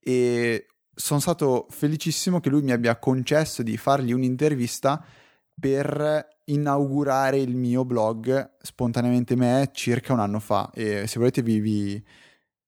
[0.00, 5.04] e sono stato felicissimo che lui mi abbia concesso di fargli un'intervista
[5.60, 11.60] per inaugurare il mio blog spontaneamente me circa un anno fa e se volete vi,
[11.60, 12.04] vi,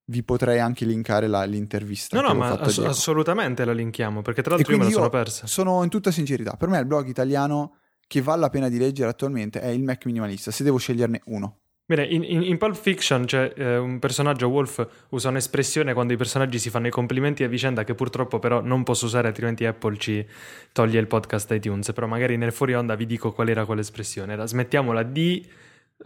[0.04, 2.20] vi potrei anche linkare la, l'intervista.
[2.20, 5.48] No, no, ma ass- assolutamente la linkiamo perché tra l'altro io me la sono persa.
[5.48, 7.78] Sono in tutta sincerità, per me il blog italiano
[8.12, 11.60] che vale la pena di leggere attualmente è il Mac minimalista, se devo sceglierne uno.
[11.86, 16.18] Bene, in, in, in Pulp Fiction c'è eh, un personaggio, Wolf, usa un'espressione quando i
[16.18, 19.96] personaggi si fanno i complimenti a vicenda che purtroppo però non posso usare altrimenti Apple
[19.96, 20.26] ci
[20.72, 24.44] toglie il podcast iTunes, però magari nel fuori onda vi dico qual era quell'espressione, era
[24.44, 25.46] smettiamola di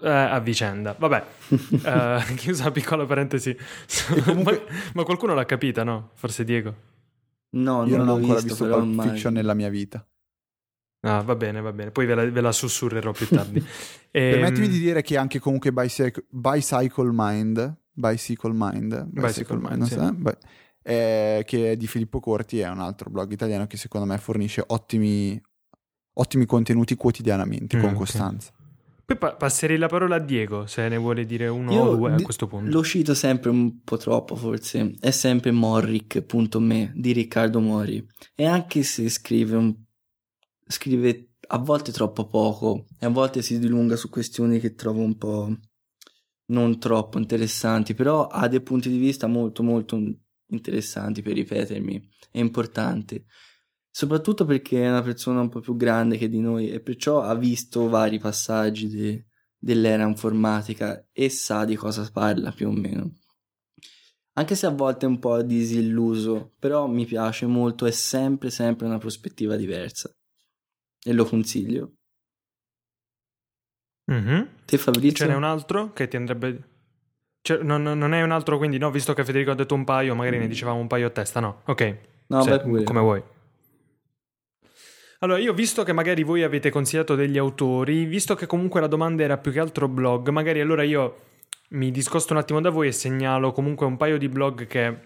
[0.00, 0.94] eh, a vicenda.
[0.96, 3.56] Vabbè, uh, chiusa piccola parentesi.
[4.24, 4.62] Comunque...
[4.70, 6.10] ma, ma, qualcuno l'ha capita, no?
[6.14, 6.74] Forse Diego?
[7.50, 10.06] No, Io non, non ho ancora visto, visto Pulp Fiction nella mia vita.
[11.06, 11.92] Ah, va bene, va bene.
[11.92, 13.64] Poi ve la, ve la sussurrerò più tardi.
[14.10, 19.82] e, Permettimi di dire che anche comunque Bicycle, Bicycle Mind, Bicycle Mind, Bicycle, Bicycle Mind,
[19.84, 19.94] sì.
[19.94, 20.38] so, beh,
[20.82, 24.64] è, che è di Filippo Corti, è un altro blog italiano che secondo me fornisce
[24.66, 25.40] ottimi,
[26.14, 28.50] ottimi contenuti quotidianamente, mm, con costanza.
[28.52, 28.64] Okay.
[29.06, 32.14] Poi pa- passerei la parola a Diego, se ne vuole dire uno Io o due
[32.14, 32.68] a questo punto.
[32.68, 34.94] Lo cito sempre un po' troppo, forse.
[34.98, 38.04] È sempre morric.me di Riccardo Mori.
[38.34, 39.85] E anche se scrive un
[40.66, 45.16] scrive a volte troppo poco e a volte si dilunga su questioni che trovo un
[45.16, 45.56] po'
[46.46, 50.00] non troppo interessanti, però ha dei punti di vista molto molto
[50.48, 53.26] interessanti per ripetermi, è importante.
[53.90, 57.34] Soprattutto perché è una persona un po' più grande che di noi e perciò ha
[57.34, 59.26] visto vari passaggi de-
[59.56, 63.14] dell'era informatica e sa di cosa parla più o meno.
[64.34, 68.84] Anche se a volte è un po' disilluso, però mi piace molto, è sempre sempre
[68.86, 70.14] una prospettiva diversa
[71.06, 71.92] e lo consiglio.
[74.10, 74.42] Mm-hmm.
[74.64, 75.24] Te Fabrizio?
[75.24, 76.74] Ce n'è un altro che ti andrebbe...
[77.40, 80.16] Cioè, non, non, è un altro, quindi no, visto che Federico ha detto un paio,
[80.16, 80.40] magari mm.
[80.40, 81.62] ne dicevamo un paio a testa, no?
[81.66, 81.96] Ok.
[82.26, 83.22] No, Se, come vuoi.
[85.20, 89.22] Allora, io visto che magari voi avete consigliato degli autori, visto che comunque la domanda
[89.22, 91.20] era più che altro blog, magari allora io
[91.70, 94.98] mi discosto un attimo da voi e segnalo comunque un paio di blog che,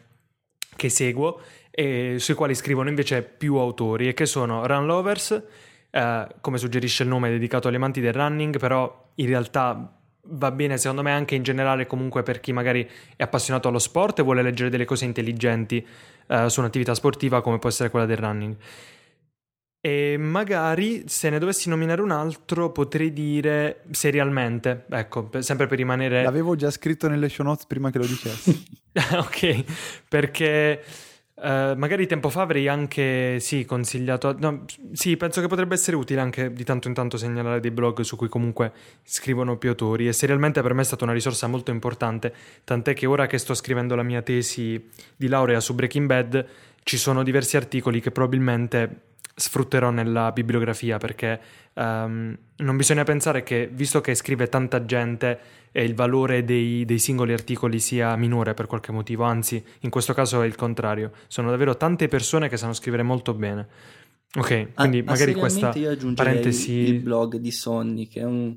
[0.76, 5.42] che seguo e sui quali scrivono invece più autori e che sono Run Lovers
[5.90, 9.94] eh, come suggerisce il nome, dedicato agli amanti del running, però in realtà
[10.32, 14.18] va bene secondo me anche in generale comunque per chi magari è appassionato allo sport
[14.18, 15.84] e vuole leggere delle cose intelligenti
[16.26, 18.56] eh, su un'attività sportiva come può essere quella del running.
[19.82, 26.22] E magari se ne dovessi nominare un altro potrei dire serialmente, ecco, sempre per rimanere...
[26.22, 28.62] L'avevo già scritto nelle show notes prima che lo dicessi.
[28.92, 29.64] ok,
[30.06, 30.82] perché
[31.42, 34.36] Uh, magari tempo fa avrei anche sì, consigliato.
[34.38, 38.02] No, sì, penso che potrebbe essere utile anche di tanto in tanto segnalare dei blog
[38.02, 38.72] su cui comunque
[39.04, 40.06] scrivono più autori.
[40.06, 42.34] E serialmente per me è stata una risorsa molto importante.
[42.62, 46.46] Tant'è che ora che sto scrivendo la mia tesi di laurea su Breaking Bad,
[46.82, 51.40] ci sono diversi articoli che probabilmente sfrutterò nella bibliografia perché
[51.74, 56.98] um, non bisogna pensare che, visto che scrive tanta gente, e il valore dei, dei,
[56.98, 61.12] singoli articoli sia minore per qualche motivo, anzi, in questo caso è il contrario.
[61.28, 63.68] Sono davvero tante persone che sanno scrivere molto bene.
[64.36, 65.74] Ok, quindi a, magari questa
[66.14, 66.72] parentesi...
[66.72, 68.56] il blog di Sonny, che è un,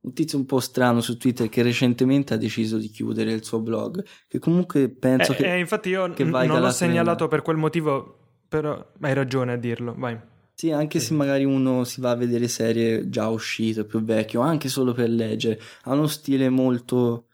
[0.00, 3.60] un tizio un po' strano su Twitter che recentemente ha deciso di chiudere il suo
[3.60, 5.54] blog, che comunque penso eh, che...
[5.54, 9.94] Eh, infatti io n- non l'ho segnalato per quel motivo, però hai ragione a dirlo,
[9.96, 10.18] vai.
[10.54, 14.42] Sì, anche se magari uno si va a vedere serie già uscite, più vecchie, o
[14.42, 17.28] anche solo per leggere, ha uno stile molto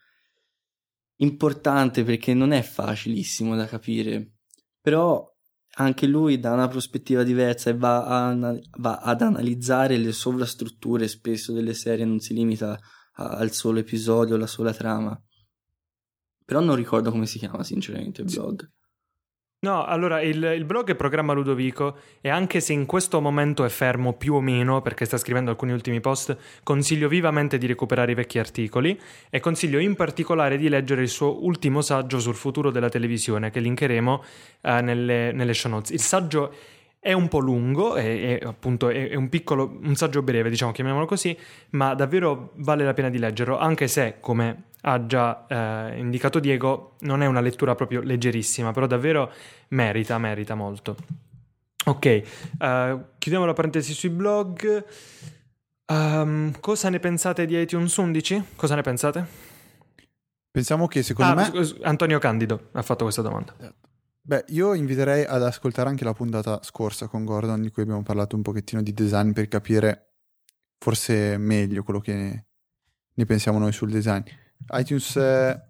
[1.17, 4.33] importante perché non è facilissimo da capire.
[4.81, 5.33] Però
[5.77, 11.53] anche lui da una prospettiva diversa e va, a, va ad analizzare le sovrastrutture spesso
[11.53, 12.79] delle serie, non si limita
[13.15, 15.19] a, al solo episodio, alla sola trama.
[16.45, 18.71] Però non ricordo come si chiama sinceramente il blog.
[19.65, 23.71] No, allora il, il, blog è Programma Ludovico e anche se in questo momento è
[23.71, 28.15] fermo più o meno perché sta scrivendo alcuni ultimi post, consiglio vivamente di recuperare i
[28.15, 29.01] vecchi articoli
[29.31, 33.61] e consiglio in particolare di leggere il suo ultimo saggio sul futuro della televisione che
[33.61, 34.25] linkeremo
[34.61, 35.93] uh, nelle, nelle show notes.
[35.93, 36.53] Il saggio
[36.99, 40.73] è un po' lungo, è, è appunto è, è un piccolo, un saggio breve, diciamo,
[40.73, 41.35] chiamiamolo così,
[41.71, 46.97] ma davvero vale la pena di leggerlo, anche se, come ha già eh, indicato Diego,
[47.01, 49.33] non è una lettura proprio leggerissima, però davvero
[49.69, 50.97] merita, merita molto.
[51.87, 52.23] Ok,
[52.59, 54.85] uh, chiudiamo la parentesi sui blog.
[55.87, 58.45] Um, cosa ne pensate di iTunes 11?
[58.57, 59.27] Cosa ne pensate?
[60.51, 61.75] Pensiamo che secondo ah, me...
[61.83, 63.55] Antonio Candido ha fatto questa domanda.
[64.21, 68.37] Beh, io inviterei ad ascoltare anche la puntata scorsa con Gordon, di cui abbiamo parlato
[68.37, 70.13] un pochettino di design per capire
[70.79, 72.47] forse meglio quello che ne,
[73.15, 74.23] ne pensiamo noi sul design
[74.71, 75.61] iTunes, eh,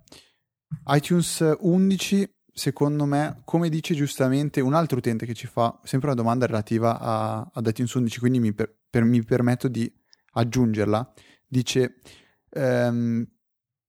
[0.86, 6.16] iTunes 11 secondo me, come dice giustamente un altro utente che ci fa sempre una
[6.16, 9.92] domanda relativa a, ad iTunes 11, quindi mi, per, per, mi permetto di
[10.34, 11.12] aggiungerla,
[11.48, 11.96] dice
[12.50, 13.26] ehm,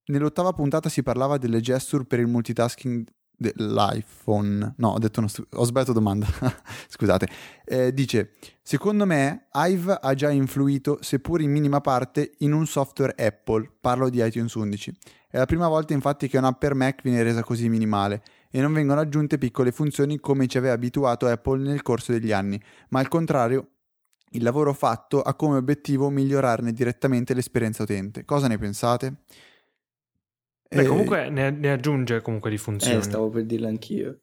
[0.05, 4.75] nell'ottava puntata si parlava delle gesture per il multitasking dell'iPhone.
[4.77, 6.27] No, ho detto uno stu- ho sbagliato domanda.
[6.87, 7.27] Scusate.
[7.65, 13.15] Eh, dice: Secondo me Hive ha già influito, seppur in minima parte, in un software
[13.17, 13.69] Apple.
[13.79, 14.93] Parlo di iTunes 11.
[15.29, 18.71] È la prima volta, infatti, che una per Mac viene resa così minimale e non
[18.71, 23.07] vengono aggiunte piccole funzioni come ci aveva abituato Apple nel corso degli anni, ma al
[23.07, 23.69] contrario.
[24.31, 28.25] Il lavoro fatto ha come obiettivo migliorarne direttamente l'esperienza utente.
[28.25, 29.17] Cosa ne pensate?
[30.67, 30.85] Beh, e...
[30.85, 32.97] comunque ne, ne, aggiunge comunque di funzioni.
[32.97, 34.19] Eh, stavo per dirlo anch'io.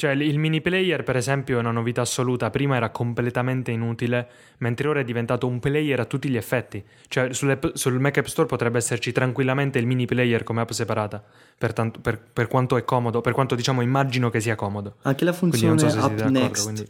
[0.00, 2.48] Cioè, il mini player, per esempio, è una novità assoluta.
[2.48, 4.28] Prima era completamente inutile,
[4.60, 6.82] mentre ora è diventato un player a tutti gli effetti.
[7.06, 11.22] Cioè, sul Mac App Store potrebbe esserci tranquillamente il mini player come app separata,
[11.58, 14.96] per, tanto, per, per quanto è comodo, per quanto diciamo immagino che sia comodo.
[15.02, 16.86] Anche la funzione so Up Next quindi...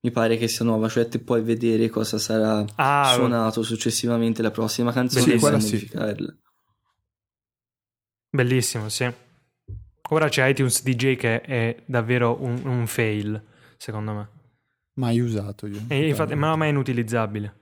[0.00, 4.50] mi pare che sia nuova, cioè te puoi vedere cosa sarà ah, suonato successivamente la
[4.50, 6.30] prossima canzone e modificarla.
[6.30, 6.46] Sì.
[8.30, 9.10] Bellissimo, sì.
[10.10, 13.42] Ora c'è iTunes DJ che è davvero un, un fail,
[13.76, 14.28] secondo me.
[14.94, 15.80] Mai usato io.
[15.88, 17.54] E infatti, ma, ma è inutilizzabile.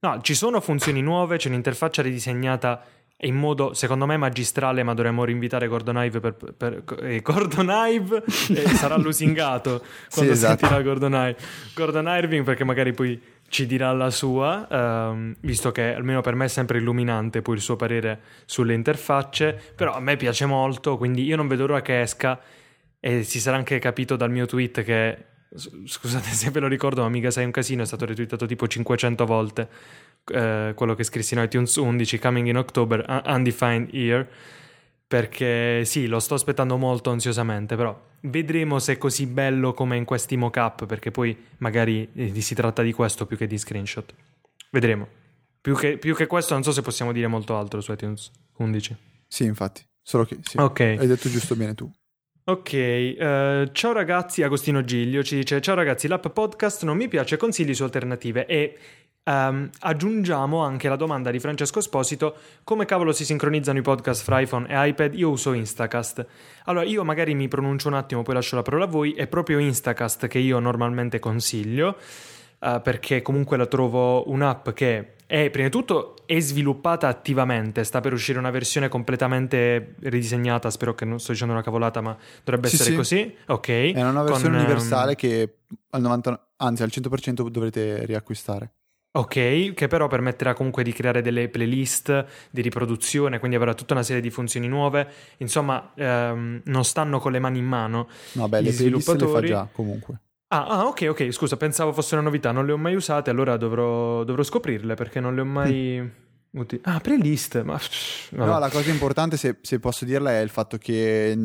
[0.00, 2.84] No, ci sono funzioni nuove, c'è un'interfaccia ridisegnata
[3.18, 6.34] in modo, secondo me, magistrale, ma dovremmo rinvitare Gordon Ive per...
[6.34, 10.58] per, per eh, Gordon Ive eh, sarà lusingato quando sì, esatto.
[10.58, 11.36] sentirà Gordon Ive.
[11.74, 16.46] Gordon Irving perché magari poi ci dirà la sua, ehm, visto che almeno per me
[16.46, 21.22] è sempre illuminante poi il suo parere sulle interfacce, però a me piace molto, quindi
[21.24, 22.40] io non vedo l'ora che esca
[22.98, 25.24] e si sarà anche capito dal mio tweet che,
[25.84, 29.24] scusate se ve lo ricordo, ma mica sei un casino, è stato retweetato tipo 500
[29.26, 29.68] volte,
[30.32, 34.26] eh, quello che scrissi in iTunes 11, Coming in October, Undefined Year,
[35.06, 40.04] perché sì, lo sto aspettando molto ansiosamente, però vedremo se è così bello come in
[40.04, 44.14] questi mock-up, perché poi magari eh, si tratta di questo più che di screenshot.
[44.70, 45.06] Vedremo.
[45.60, 48.96] Più che, più che questo non so se possiamo dire molto altro su iTunes 11.
[49.26, 50.96] Sì, infatti, solo che sì, okay.
[50.96, 51.90] hai detto giusto bene tu.
[52.46, 57.38] Ok, uh, ciao ragazzi, Agostino Giglio ci dice ciao ragazzi, l'app podcast non mi piace,
[57.38, 58.76] consigli su alternative e
[59.26, 64.40] Um, aggiungiamo anche la domanda di Francesco Esposito: come cavolo si sincronizzano i podcast fra
[64.40, 65.14] iPhone e iPad?
[65.14, 66.26] Io uso Instacast.
[66.64, 69.14] Allora, io magari mi pronuncio un attimo, poi lascio la parola a voi.
[69.14, 71.96] È proprio Instacast che io normalmente consiglio,
[72.58, 77.82] uh, perché comunque la trovo un'app che è, prima di tutto, è sviluppata attivamente.
[77.82, 80.68] Sta per uscire una versione completamente ridisegnata.
[80.68, 82.14] Spero che non sto dicendo una cavolata, ma
[82.44, 82.96] dovrebbe sì, essere sì.
[82.96, 83.36] così.
[83.46, 83.68] Ok.
[83.68, 85.16] È una versione con, universale um...
[85.16, 85.54] che
[85.88, 88.70] al 90, anzi al 100% dovrete riacquistare.
[89.16, 94.02] Ok, che però permetterà comunque di creare delle playlist di riproduzione, quindi avrà tutta una
[94.02, 95.08] serie di funzioni nuove.
[95.36, 98.08] Insomma, ehm, non stanno con le mani in mano.
[98.32, 99.48] No, beh, le sviluppatori.
[99.48, 100.20] le fa già comunque.
[100.48, 103.56] Ah, ah, ok, ok, scusa, pensavo fosse una novità, non le ho mai usate, allora
[103.56, 106.10] dovrò, dovrò scoprirle perché non le ho mai...
[106.50, 107.80] Uti- ah, playlist, ma...
[108.30, 108.50] Vabbè.
[108.50, 111.38] No, la cosa importante, se, se, posso dirla, è il fatto che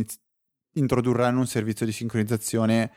[0.74, 2.92] introdurranno un servizio di sincronizzazione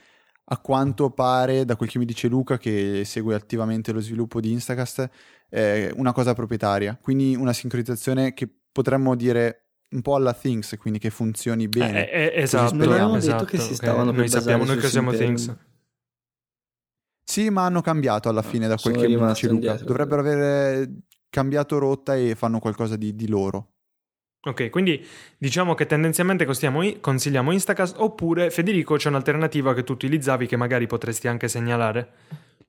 [0.52, 4.52] a quanto pare, da quel che mi dice Luca, che segue attivamente lo sviluppo di
[4.52, 5.08] Instacast,
[5.48, 6.98] è una cosa proprietaria.
[7.00, 12.10] Quindi una sincronizzazione che potremmo dire un po' alla Things, quindi che funzioni bene.
[12.10, 14.16] Eh, eh, esatto, me l'hanno esatto, detto che si stavano okay.
[14.16, 15.56] Noi sappiamo noi che usiamo Things.
[17.24, 19.70] Sì, ma hanno cambiato alla fine da quel che mi dice Luca.
[19.70, 19.86] Indietro.
[19.86, 20.90] Dovrebbero aver
[21.30, 23.71] cambiato rotta e fanno qualcosa di, di loro.
[24.44, 25.06] Ok, quindi
[25.38, 31.28] diciamo che tendenzialmente consigliamo Instacast oppure Federico c'è un'alternativa che tu utilizzavi che magari potresti
[31.28, 32.10] anche segnalare?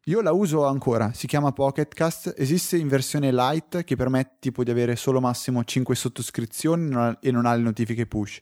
[0.07, 4.69] Io la uso ancora, si chiama Pocketcast, esiste in versione light che permette tipo di
[4.69, 8.39] avere solo massimo 5 sottoscrizioni e non ha le notifiche push.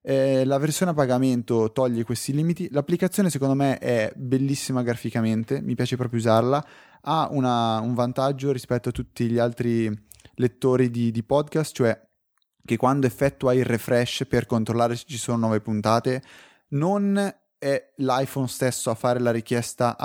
[0.00, 2.68] Eh, la versione a pagamento toglie questi limiti.
[2.70, 6.64] L'applicazione secondo me è bellissima graficamente, mi piace proprio usarla.
[7.02, 9.92] Ha una, un vantaggio rispetto a tutti gli altri
[10.36, 12.00] lettori di, di podcast, cioè
[12.64, 16.22] che quando effettua il refresh per controllare se ci sono nuove puntate,
[16.68, 19.96] non è l'iPhone stesso a fare la richiesta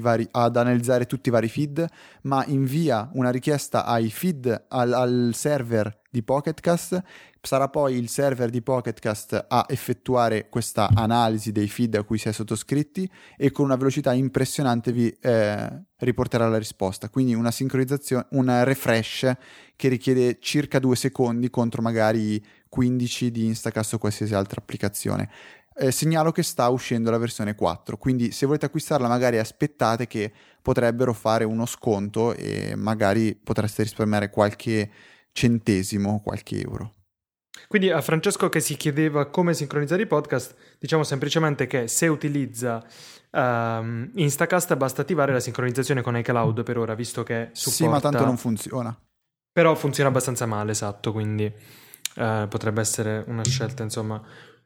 [0.00, 1.86] vari, ad analizzare tutti i vari feed,
[2.22, 7.02] ma invia una richiesta ai feed, al, al server di Pocketcast.
[7.42, 12.28] Sarà poi il server di Pocketcast a effettuare questa analisi dei feed a cui si
[12.28, 17.08] è sottoscritti e con una velocità impressionante vi eh, riporterà la risposta.
[17.08, 19.32] Quindi una sincronizzazione, un refresh
[19.74, 25.28] che richiede circa due secondi contro magari 15 di Instacast o qualsiasi altra applicazione.
[25.76, 30.30] Eh, segnalo che sta uscendo la versione 4, quindi se volete acquistarla magari aspettate che
[30.62, 34.88] potrebbero fare uno sconto e magari potreste risparmiare qualche
[35.34, 36.94] centesimo, qualche euro.
[37.66, 42.84] Quindi a Francesco che si chiedeva come sincronizzare i podcast, diciamo semplicemente che se utilizza
[43.30, 47.84] um, Instacast basta attivare la sincronizzazione con iCloud per ora, visto che supporta...
[47.84, 48.96] Sì, ma tanto non funziona.
[49.52, 54.22] Però funziona abbastanza male, esatto, quindi uh, potrebbe essere una scelta, insomma,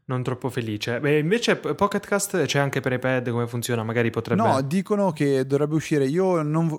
[0.07, 0.99] non troppo felice.
[0.99, 3.85] Beh, invece Pocketcast c'è anche per iPad, come funziona?
[3.85, 4.43] Magari potrebbe...
[4.43, 6.07] No, dicono che dovrebbe uscire.
[6.07, 6.77] Io non...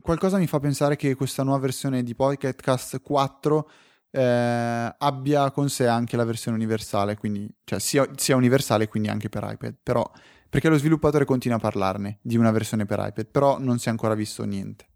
[0.00, 3.70] Qualcosa mi fa pensare che questa nuova versione di Pocketcast 4
[4.10, 9.28] eh, abbia con sé anche la versione universale, quindi cioè sia, sia universale quindi anche
[9.28, 10.08] per iPad, però
[10.48, 13.90] perché lo sviluppatore continua a parlarne di una versione per iPad, però non si è
[13.90, 14.86] ancora visto niente.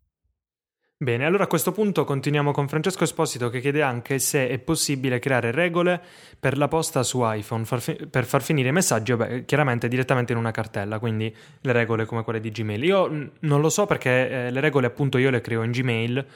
[1.03, 5.19] Bene, allora a questo punto continuiamo con Francesco Esposito che chiede anche se è possibile
[5.19, 6.01] creare regole
[6.39, 10.31] per la posta su iPhone far fi- per far finire i messaggi, vabbè, chiaramente direttamente
[10.31, 12.85] in una cartella, quindi le regole come quelle di Gmail.
[12.85, 16.27] Io non lo so perché eh, le regole appunto io le creo in Gmail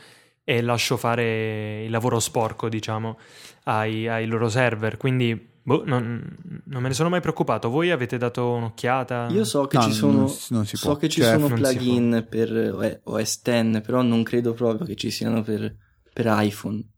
[0.43, 3.19] e lascio fare il lavoro sporco, diciamo,
[3.67, 7.69] ai, ai loro server, quindi Boh, non, non, me ne sono mai preoccupato.
[7.69, 9.27] Voi avete dato un'occhiata?
[9.31, 13.01] Io so che no, ci sono, non, non so che ci cioè, sono plugin per
[13.03, 15.77] OS X, però non credo proprio che ci siano per,
[16.13, 16.89] per iPhone.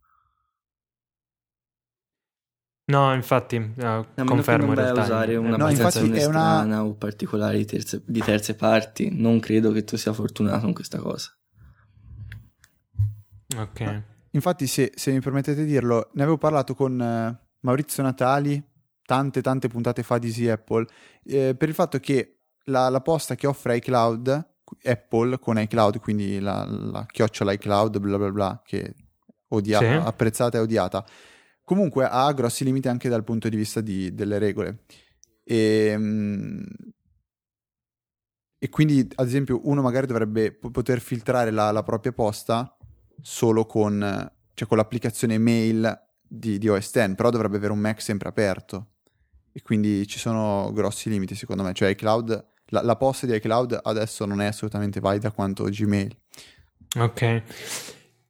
[2.91, 5.01] No, infatti, no, confermo non in realtà.
[5.01, 6.83] usare una no, infatti è una...
[6.83, 10.99] o particolari di terze, di terze parti, non credo che tu sia fortunato con questa
[10.99, 11.35] cosa.
[13.57, 14.03] Ok.
[14.29, 18.63] Infatti, se, se mi permettete di dirlo, ne avevo parlato con eh, Maurizio Natali
[19.09, 20.85] tante tante puntate fa di Easy Apple
[21.23, 24.47] eh, per il fatto che la, la, posta che offre iCloud
[24.83, 28.93] Apple con iCloud quindi la, la chiocciola iCloud bla bla bla che
[29.47, 29.85] odia- sì.
[29.85, 31.03] apprezzata e odiata
[31.63, 34.83] comunque ha grossi limiti anche dal punto di vista di, delle regole
[35.43, 36.65] e, ehm,
[38.59, 42.77] e, quindi ad esempio uno magari dovrebbe poter filtrare la, la propria posta
[43.21, 48.01] solo con, cioè con l'applicazione mail di, di OS X, però dovrebbe avere un Mac
[48.01, 48.87] sempre aperto
[49.51, 53.79] e quindi ci sono grossi limiti secondo me, cioè iCloud, la, la posta di iCloud
[53.83, 56.15] adesso non è assolutamente valida quanto Gmail.
[56.97, 57.43] Ok.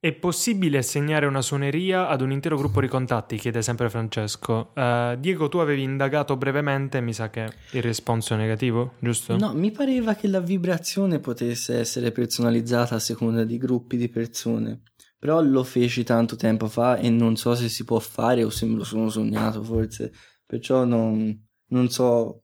[0.01, 3.35] È possibile assegnare una suoneria ad un intero gruppo di contatti?
[3.35, 4.71] Chiede sempre Francesco.
[4.73, 9.35] Uh, Diego, tu avevi indagato brevemente, mi sa che il responso è negativo, giusto?
[9.35, 14.83] No, mi pareva che la vibrazione potesse essere personalizzata a seconda di gruppi di persone.
[15.19, 18.65] Però lo feci tanto tempo fa e non so se si può fare o se
[18.65, 20.13] me lo sono sognato forse.
[20.45, 22.43] Perciò non, non so,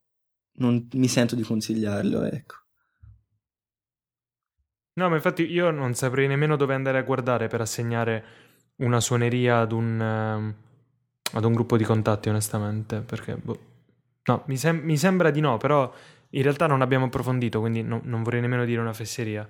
[0.58, 2.56] non mi sento di consigliarlo, ecco.
[4.98, 8.24] No, ma infatti io non saprei nemmeno dove andare a guardare per assegnare
[8.78, 13.36] una suoneria ad un, uh, ad un gruppo di contatti, onestamente, perché...
[13.36, 13.74] Boh.
[14.26, 15.94] No, mi, sem- mi, sembra di no, però
[16.30, 19.48] in realtà non abbiamo approfondito, quindi no, non vorrei nemmeno dire una fesseria.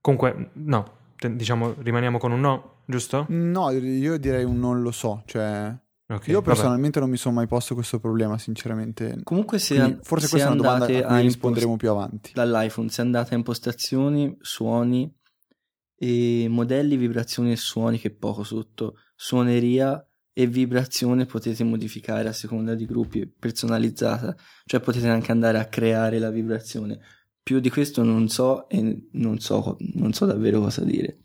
[0.00, 0.98] Comunque, no,
[1.30, 3.26] diciamo, rimaniamo con un no, giusto?
[3.28, 5.74] No, io direi un non lo so, cioè...
[6.06, 7.00] Okay, Io personalmente vabbè.
[7.00, 9.20] non mi sono mai posto questo problema, sinceramente.
[9.22, 12.32] Comunque, se Quindi, forse questa è una domanda a cui risponderemo più avanti.
[12.34, 15.10] Dall'iPhone, se andate a impostazioni, suoni
[15.96, 22.74] e modelli, vibrazioni e suoni, che poco sotto, suoneria e vibrazione potete modificare a seconda
[22.74, 27.00] di gruppi personalizzata, cioè potete anche andare a creare la vibrazione.
[27.42, 31.18] Più di questo non so e non so, non so davvero cosa dire.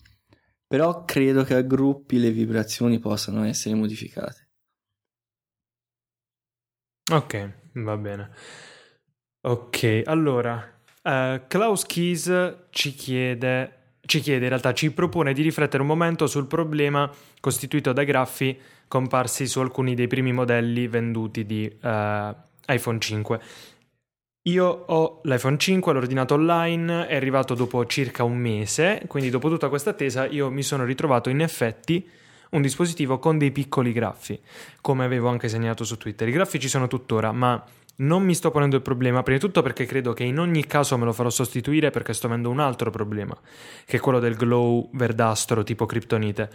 [0.68, 4.48] Però credo che a gruppi le vibrazioni possano essere modificate.
[7.10, 8.30] Ok, va bene.
[9.42, 10.56] Ok, allora,
[11.04, 16.28] uh, Klaus Keys ci chiede, ci chiede, in realtà ci propone di riflettere un momento
[16.28, 17.10] sul problema
[17.40, 18.60] costituito dai graffi
[18.90, 22.36] comparsi su alcuni dei primi modelli venduti di uh,
[22.68, 23.42] iPhone 5.
[24.48, 29.50] Io ho l'iPhone 5, l'ho ordinato online, è arrivato dopo circa un mese, quindi dopo
[29.50, 32.10] tutta questa attesa io mi sono ritrovato in effetti
[32.52, 34.40] un dispositivo con dei piccoli graffi,
[34.80, 36.30] come avevo anche segnato su Twitter.
[36.30, 37.62] I graffi ci sono tuttora, ma
[37.98, 40.98] non mi sto ponendo il problema, prima di tutto perché credo che in ogni caso
[40.98, 43.38] me lo farò sostituire perché sto avendo un altro problema,
[43.86, 46.50] che è quello del glow verdastro tipo criptonite.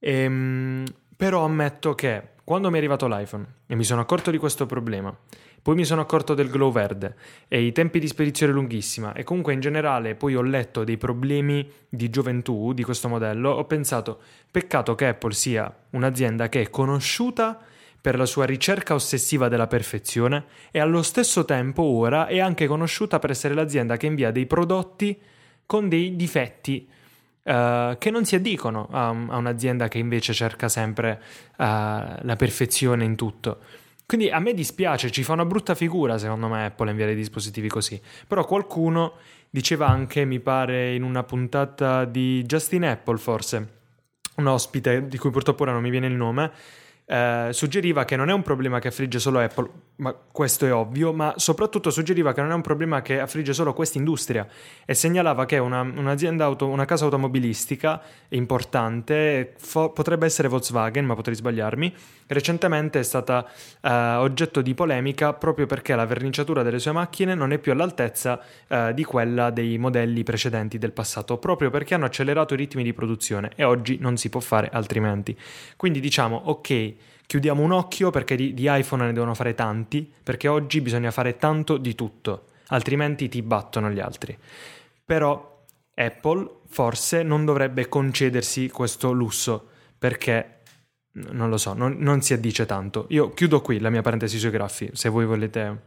[0.00, 0.84] Ehm,
[1.16, 5.16] però ammetto che quando mi è arrivato l'iPhone e mi sono accorto di questo problema,
[5.60, 7.14] poi mi sono accorto del glow verde
[7.48, 11.70] e i tempi di spedizione lunghissima e comunque in generale poi ho letto dei problemi
[11.88, 17.60] di gioventù di questo modello, ho pensato peccato che Apple sia un'azienda che è conosciuta
[18.00, 23.18] per la sua ricerca ossessiva della perfezione e allo stesso tempo ora è anche conosciuta
[23.18, 25.18] per essere l'azienda che invia dei prodotti
[25.66, 26.88] con dei difetti
[27.48, 31.18] Uh, che non si addicono a, a, un'azienda che invece cerca sempre
[31.52, 33.60] uh, la perfezione in tutto.
[34.08, 38.00] Quindi a me dispiace, ci fa una brutta figura secondo me Apple inviare dispositivi così.
[38.26, 39.16] Però qualcuno
[39.50, 43.68] diceva anche, mi pare in una puntata di Justin Apple forse,
[44.36, 46.50] un ospite di cui purtroppo ora non mi viene il nome,
[47.04, 49.68] eh, suggeriva che non è un problema che affligge solo Apple,
[49.98, 53.72] ma questo è ovvio, ma soprattutto suggeriva che non è un problema che affligge solo
[53.72, 54.46] questa industria
[54.84, 61.14] e segnalava che una, un'azienda auto, una casa automobilistica importante, fo- potrebbe essere Volkswagen, ma
[61.14, 61.92] potrei sbagliarmi,
[62.28, 63.44] recentemente è stata
[63.80, 68.40] eh, oggetto di polemica proprio perché la verniciatura delle sue macchine non è più all'altezza
[68.68, 72.92] eh, di quella dei modelli precedenti del passato, proprio perché hanno accelerato i ritmi di
[72.92, 75.36] produzione e oggi non si può fare altrimenti.
[75.76, 76.94] Quindi diciamo, ok,
[77.28, 81.36] chiudiamo un occhio perché di, di iPhone ne devono fare tanti, perché oggi bisogna fare
[81.36, 84.36] tanto di tutto, altrimenti ti battono gli altri.
[85.04, 89.68] Però Apple forse non dovrebbe concedersi questo lusso,
[89.98, 90.62] perché
[91.12, 93.04] non lo so, non, non, si addice tanto.
[93.10, 95.82] Io chiudo qui la mia parentesi sui graffi, se voi volete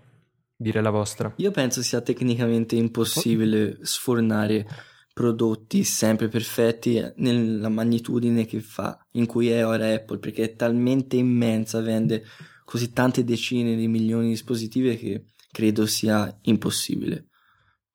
[0.55, 1.33] dire la vostra.
[1.37, 4.67] Io penso sia tecnicamente impossibile sfornare
[5.13, 11.17] prodotti sempre perfetti nella magnitudine che fa, in cui è ora Apple, perché è talmente
[11.17, 12.23] immensa, vende
[12.65, 17.27] così tante decine di milioni di dispositivi che credo sia impossibile.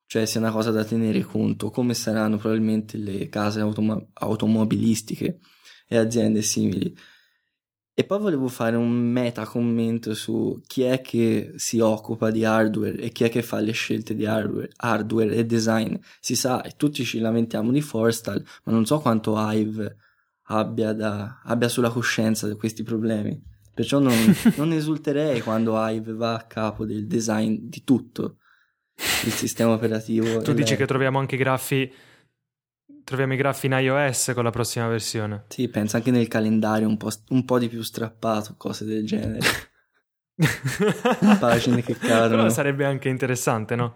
[0.05, 5.39] Cioè sia una cosa da tenere conto, come saranno probabilmente le case automo- automobilistiche
[5.87, 6.95] e aziende simili
[7.99, 12.95] e poi volevo fare un meta commento su chi è che si occupa di hardware
[12.97, 15.95] e chi è che fa le scelte di hardware, hardware e design.
[16.19, 19.97] Si sa, e tutti ci lamentiamo di Forstal, ma non so quanto Hive
[20.43, 23.41] abbia, da, abbia sulla coscienza di questi problemi.
[23.73, 24.13] Perciò non,
[24.57, 28.37] non esulterei quando Hive va a capo del design di tutto
[29.25, 30.43] il sistema operativo.
[30.43, 30.77] Tu dici le...
[30.77, 31.91] che troviamo anche graffi
[33.07, 35.45] troviamo i graffi in iOS con la prossima versione.
[35.47, 39.39] Sì, penso anche nel calendario un po', un po di più strappato, cose del genere.
[41.39, 42.41] Pagine che cadono.
[42.41, 43.95] Però sarebbe anche interessante, no?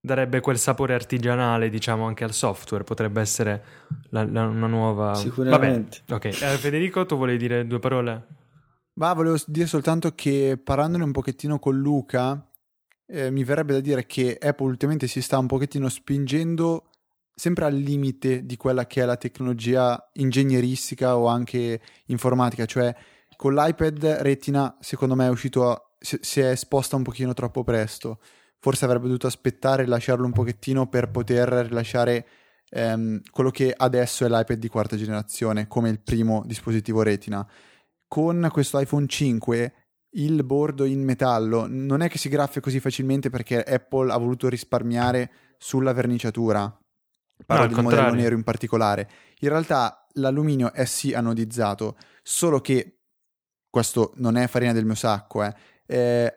[0.00, 2.84] Darebbe quel sapore artigianale, diciamo, anche al software.
[2.84, 3.64] Potrebbe essere
[4.10, 5.14] la, la, una nuova.
[5.14, 6.02] Sicuramente.
[6.06, 6.42] Vabbè, ok.
[6.42, 8.26] Eh, Federico, tu volevi dire due parole?
[8.98, 12.46] Ma volevo dire soltanto che parlandone un pochettino con Luca,
[13.06, 16.87] eh, mi verrebbe da dire che Apple ultimamente si sta un pochettino spingendo
[17.38, 22.92] sempre al limite di quella che è la tecnologia ingegneristica o anche informatica, cioè
[23.36, 28.18] con l'iPad Retina secondo me è uscito, a, si è esposta un pochino troppo presto,
[28.58, 32.26] forse avrebbe dovuto aspettare e lasciarlo un pochettino per poter rilasciare
[32.70, 37.48] ehm, quello che adesso è l'iPad di quarta generazione come il primo dispositivo Retina.
[38.08, 39.74] Con questo iPhone 5
[40.14, 44.48] il bordo in metallo non è che si graffia così facilmente perché Apple ha voluto
[44.48, 46.76] risparmiare sulla verniciatura
[47.46, 48.04] parlo no, del contrario.
[48.04, 49.10] modello nero in particolare.
[49.40, 53.00] In realtà l'alluminio è sì anodizzato, solo che
[53.70, 55.54] questo non è farina del mio sacco, eh.
[55.86, 56.32] Eh,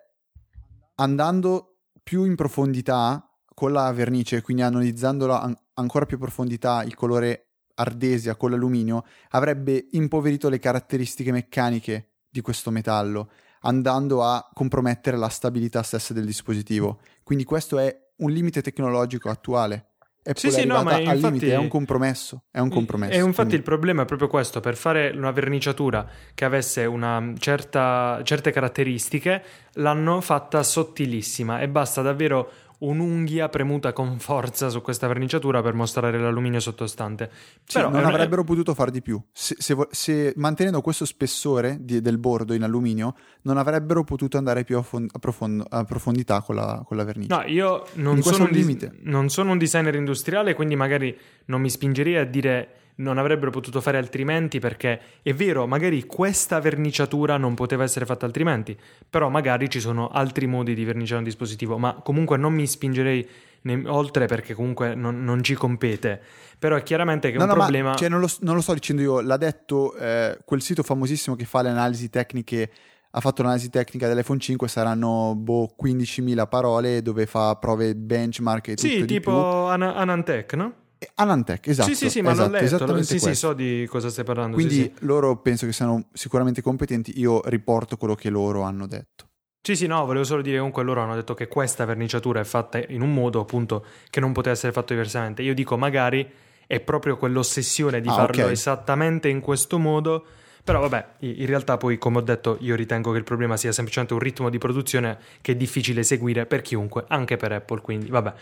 [0.96, 6.96] andando più in profondità con la vernice, quindi anodizzandolo an- ancora più in profondità il
[6.96, 13.32] colore ardesia con l'alluminio, avrebbe impoverito le caratteristiche meccaniche di questo metallo,
[13.62, 17.00] andando a compromettere la stabilità stessa del dispositivo.
[17.24, 19.91] Quindi questo è un limite tecnologico attuale.
[20.24, 22.44] Apple sì, sì, no, ma al infatti, limite, è un compromesso.
[22.52, 23.14] È un compromesso.
[23.14, 23.56] E infatti quindi...
[23.56, 29.44] il problema è proprio questo: per fare una verniciatura che avesse una certa, certe caratteristiche,
[29.74, 32.52] l'hanno fatta sottilissima e basta davvero
[32.82, 37.30] un'unghia premuta con forza su questa verniciatura per mostrare l'alluminio sottostante.
[37.64, 39.22] Sì, Però non avrebbero potuto far di più.
[39.32, 44.64] Se, se, se mantenendo questo spessore di, del bordo in alluminio, non avrebbero potuto andare
[44.64, 47.34] più a, fond- a, profond- a profondità con la, con la, vernice.
[47.34, 52.18] No, io non sono, dis- non sono un designer industriale, quindi magari non mi spingerei
[52.18, 57.84] a dire non avrebbero potuto fare altrimenti perché è vero, magari questa verniciatura non poteva
[57.84, 58.78] essere fatta altrimenti,
[59.10, 63.28] però magari ci sono altri modi di verniciare un dispositivo, ma comunque non mi spingerei
[63.62, 66.22] ne- oltre perché comunque non, non, ci compete.
[66.58, 67.90] Però è chiaramente che no, un no, problema...
[67.92, 71.36] Ma, cioè, non, lo, non, lo, sto dicendo io, l'ha detto eh, quel sito famosissimo
[71.36, 72.72] che fa le analisi tecniche
[73.14, 78.76] ha fatto l'analisi tecnica dell'iPhone 5 saranno boh, 15.000 parole dove fa prove benchmark e
[78.76, 80.74] tutto sì, tipo An- Anantech, no?
[81.16, 81.90] Anantech, esatto.
[81.90, 83.04] Sì, sì, sì, esatto, ma l'ho letto.
[83.04, 84.56] Sì, sì, so di cosa stai parlando.
[84.56, 85.06] Quindi sì, sì.
[85.06, 87.20] loro penso che siano sicuramente competenti.
[87.20, 89.30] Io riporto quello che loro hanno detto.
[89.64, 92.84] Sì, sì, no, volevo solo dire comunque loro hanno detto che questa verniciatura è fatta
[92.88, 95.44] in un modo appunto che non poteva essere fatto diversamente.
[95.44, 96.28] Io dico magari
[96.66, 98.54] è proprio quell'ossessione di ah, farlo okay.
[98.54, 100.26] esattamente in questo modo.
[100.64, 104.14] Però vabbè, in realtà poi come ho detto io ritengo che il problema sia semplicemente
[104.14, 108.34] un ritmo di produzione che è difficile seguire per chiunque, anche per Apple, quindi vabbè.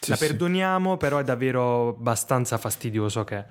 [0.00, 3.44] Sì, la perdoniamo, però è davvero abbastanza fastidioso che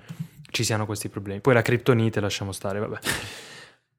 [0.50, 1.40] ci siano questi problemi.
[1.40, 2.98] Poi la criptonite lasciamo stare, vabbè.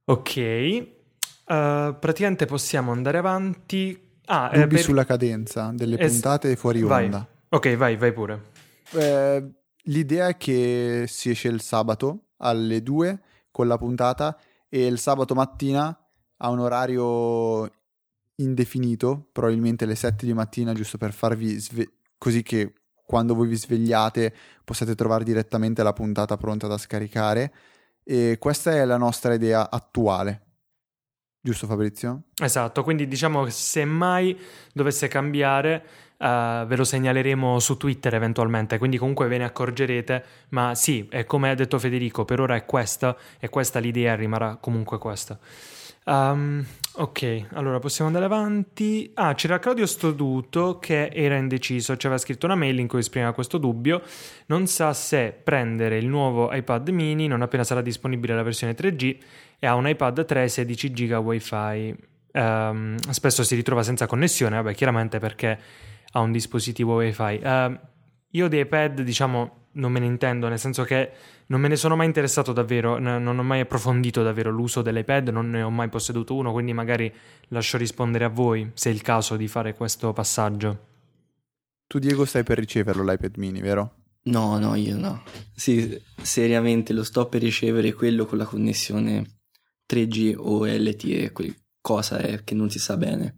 [0.09, 4.07] Ok, uh, praticamente possiamo andare avanti.
[4.25, 4.79] Ah, Dubbi eh, per...
[4.79, 6.11] sulla cadenza delle es...
[6.11, 7.17] puntate fuori onda.
[7.17, 7.25] Vai.
[7.49, 8.41] Ok, vai, vai pure.
[8.93, 9.47] Eh,
[9.83, 13.19] l'idea è che si esce il sabato alle 2
[13.59, 14.39] con la puntata
[14.69, 15.93] e il sabato mattina
[16.37, 17.69] a un orario
[18.35, 22.73] indefinito, probabilmente alle 7 di mattina, giusto per farvi sve- così che
[23.05, 24.33] quando voi vi svegliate
[24.63, 27.53] possiate trovare direttamente la puntata pronta da scaricare.
[28.05, 30.45] E questa è la nostra idea attuale.
[31.41, 32.27] Giusto Fabrizio?
[32.41, 34.39] Esatto, quindi diciamo che se mai
[34.71, 35.85] dovesse cambiare
[36.19, 41.25] uh, ve lo segnaleremo su Twitter eventualmente, quindi comunque ve ne accorgerete, ma sì, è
[41.25, 45.39] come ha detto Federico, per ora è questa e questa l'idea rimarrà comunque questa.
[46.05, 49.11] Um, ok, allora possiamo andare avanti.
[49.13, 53.31] Ah, c'era Claudio Stoduto che era indeciso, ci aveva scritto una mail in cui esprimeva
[53.33, 54.01] questo dubbio.
[54.47, 59.17] Non sa se prendere il nuovo iPad mini non appena sarà disponibile la versione 3G
[59.59, 61.95] e ha un iPad 3 16 GB WiFi.
[62.31, 65.59] Um, spesso si ritrova senza connessione, vabbè, chiaramente perché
[66.11, 67.39] ha un dispositivo WiFi.
[67.43, 67.79] Uh,
[68.31, 71.11] io dei iPad, diciamo, non me ne intendo, nel senso che
[71.47, 75.29] non me ne sono mai interessato davvero, n- non ho mai approfondito davvero l'uso dell'iPad,
[75.29, 77.11] non ne ho mai posseduto uno, quindi magari
[77.49, 80.87] lascio rispondere a voi se è il caso di fare questo passaggio.
[81.87, 83.95] Tu Diego stai per riceverlo l'iPad mini, vero?
[84.23, 85.23] No, no, io no.
[85.55, 89.39] Sì, seriamente lo sto per ricevere quello con la connessione
[89.89, 91.31] 3G o LTE,
[91.81, 93.37] cosa è che non si sa bene.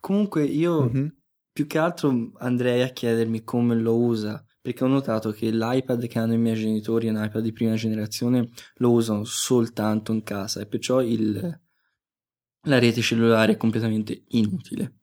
[0.00, 1.06] Comunque io mm-hmm.
[1.52, 6.18] Più che altro andrei a chiedermi come lo usa perché ho notato che l'iPad che
[6.18, 10.66] hanno i miei genitori un iPad di prima generazione lo usano soltanto in casa e
[10.66, 11.60] perciò il,
[12.64, 14.98] la rete cellulare è completamente inutile.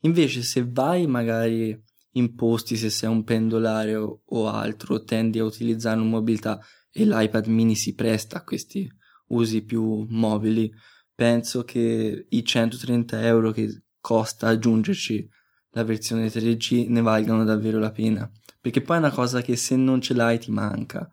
[0.00, 1.76] Invece se vai magari
[2.12, 6.60] in posti, se sei un pendolare o, o altro, tendi a utilizzare una mobilità
[6.92, 8.88] e l'iPad mini si presta a questi
[9.28, 10.70] usi più mobili,
[11.12, 15.28] penso che i 130 euro che costa aggiungerci
[15.74, 18.28] la versione 3G ne valgano davvero la pena
[18.64, 21.12] perché poi è una cosa che se non ce l'hai ti manca.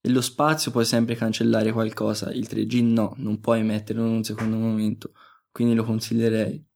[0.00, 4.24] E lo spazio puoi sempre cancellare qualcosa, il 3G no, non puoi metterlo in un
[4.24, 5.12] secondo momento,
[5.52, 6.66] quindi lo consiglierei.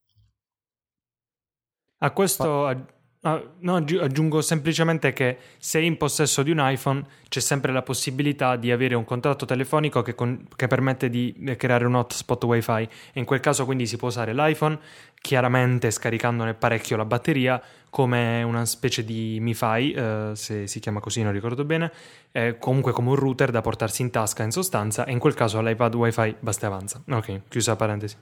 [1.97, 2.94] A questo
[3.25, 8.71] no, aggiungo semplicemente che se in possesso di un iPhone c'è sempre la possibilità di
[8.71, 12.87] avere un contratto telefonico che, con, che, permette di creare un hotspot wifi.
[13.13, 14.79] In quel caso quindi si può usare l'iPhone
[15.19, 17.59] chiaramente scaricandone parecchio la batteria
[17.89, 21.91] come una specie di MiFi eh, se si chiama così non ricordo bene
[22.31, 25.59] eh, comunque come un router da portarsi in tasca in sostanza e in quel caso
[25.61, 27.01] l'iPad wifi basta e avanza.
[27.09, 28.15] Ok chiusa parentesi.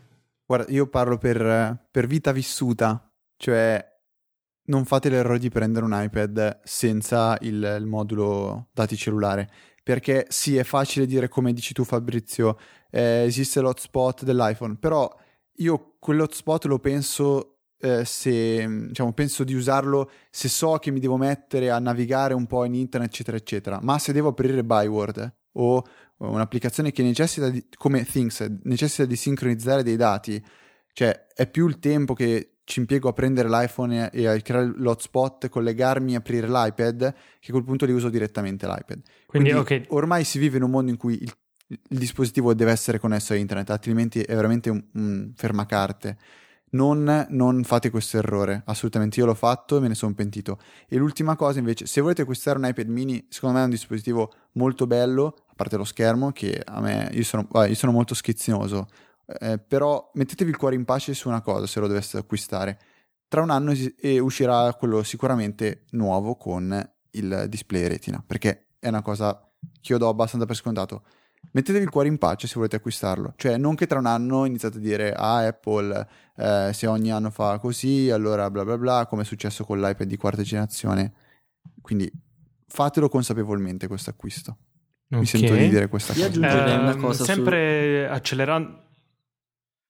[0.46, 3.93] Guarda io parlo per, per vita vissuta cioè
[4.66, 9.50] non fate l'errore di prendere un iPad senza il, il, modulo dati cellulare.
[9.84, 12.58] Perché sì, è facile dire come dici tu, Fabrizio,
[12.90, 15.14] eh, esiste l'hotspot dell'iPhone, però
[15.58, 21.18] io quell'hotspot lo penso eh, se diciamo, penso di usarlo se so che mi devo
[21.18, 23.80] mettere a navigare un po' in internet, eccetera, eccetera.
[23.82, 25.84] Ma se devo aprire Byword o
[26.18, 30.42] un'applicazione che necessita di, come Things, necessita di sincronizzare dei dati,
[30.94, 35.50] cioè è più il tempo che ci impiego a prendere l'iPhone e, a creare l'hotspot,
[35.50, 39.02] collegarmi, aprire l'iPad, che a quel punto li uso direttamente l'iPad.
[39.26, 39.86] Quindi, Quindi okay.
[39.90, 41.34] ormai si vive in un mondo in cui il,
[41.68, 46.18] il, dispositivo deve essere connesso a internet, altrimenti è veramente un, un fermacarte.
[46.74, 49.20] Non, non, fate questo errore, assolutamente.
[49.20, 50.58] Io l'ho fatto e me ne sono pentito.
[50.88, 54.34] E l'ultima cosa, invece, se volete acquistare un iPad mini, secondo me è un dispositivo
[54.54, 58.88] molto bello, a parte lo schermo, che a me, io sono, io sono molto schizzinoso.
[59.40, 62.80] Eh, però mettetevi il cuore in pace su una cosa se lo doveste acquistare.
[63.28, 69.02] Tra un anno es- uscirà quello sicuramente nuovo con il display retina, perché è una
[69.02, 69.50] cosa
[69.82, 71.04] che io do abbastanza per scontato
[71.52, 73.34] mettetevi il cuore in pace se volete acquistarlo.
[73.36, 76.08] Cioè, non che tra un anno iniziate a dire, ah, Apple,
[76.38, 80.08] eh, se ogni anno fa così, allora bla bla bla, come è successo con l'iPad
[80.08, 81.14] di quarta generazione.
[81.82, 82.12] Quindi
[82.68, 84.58] fatelo consapevolmente questo acquisto.
[85.08, 85.20] Okay.
[85.20, 86.30] Mi sento di dire questa Io cosa.
[86.30, 88.14] aggiungerei eh, una cosa sempre su...
[88.14, 88.82] accelerando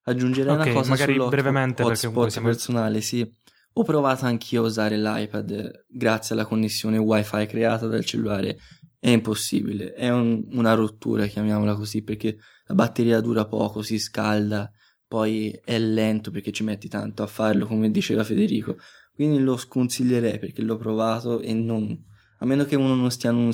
[0.04, 2.48] aggiungerei okay, una cosa magari brevemente perché comunque siamo...
[2.48, 3.30] personale, sì.
[3.76, 8.58] Ho provato anch'io a usare l'iPad grazie alla connessione WiFi creata dal cellulare
[9.00, 12.38] è impossibile, è un, una rottura, chiamiamola così, perché
[12.68, 14.72] la batteria dura poco, si scalda,
[15.06, 18.78] poi è lento perché ci metti tanto a farlo, come diceva Federico.
[19.14, 22.02] Quindi lo sconsiglierei perché l'ho provato e non,
[22.40, 23.52] a meno che uno non stia in uno,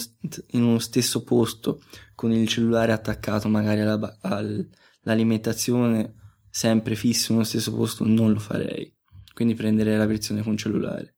[0.51, 1.81] in uno stesso posto
[2.13, 6.13] con il cellulare attaccato magari alla, all'alimentazione
[6.49, 8.93] sempre fisso nello stesso posto, non lo farei.
[9.33, 11.15] Quindi prenderei la versione con cellulare.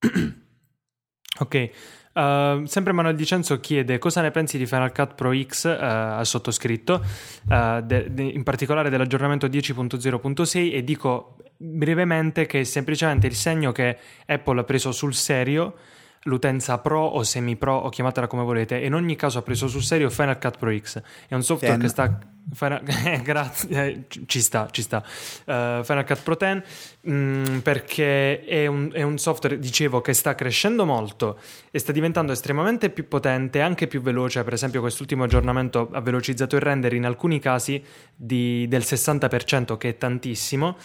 [1.36, 1.70] Ok,
[2.14, 6.26] Uh, sempre Manuel Dicenzo chiede cosa ne pensi di Final Cut Pro X uh, al
[6.26, 7.04] sottoscritto,
[7.48, 13.72] uh, de- de- in particolare dell'aggiornamento 10.0.6 e dico brevemente che è semplicemente il segno
[13.72, 15.74] che Apple ha preso sul serio
[16.24, 19.68] l'utenza pro o semi pro o chiamatela come volete e in ogni caso ha preso
[19.68, 21.00] sul serio Final Cut Pro X.
[21.28, 21.82] È un software Ten.
[21.82, 22.18] che sta
[22.52, 22.82] Final...
[23.04, 24.98] Eh, grazie eh, ci sta ci sta.
[25.44, 26.62] Uh, Final Cut Pro 10
[27.08, 31.38] mm, perché è un, è un, software dicevo che sta crescendo molto
[31.70, 34.42] e sta diventando estremamente più potente anche più veloce.
[34.44, 37.82] Per esempio quest'ultimo aggiornamento ha velocizzato il render in alcuni casi
[38.14, 40.76] di, del 60% che è tantissimo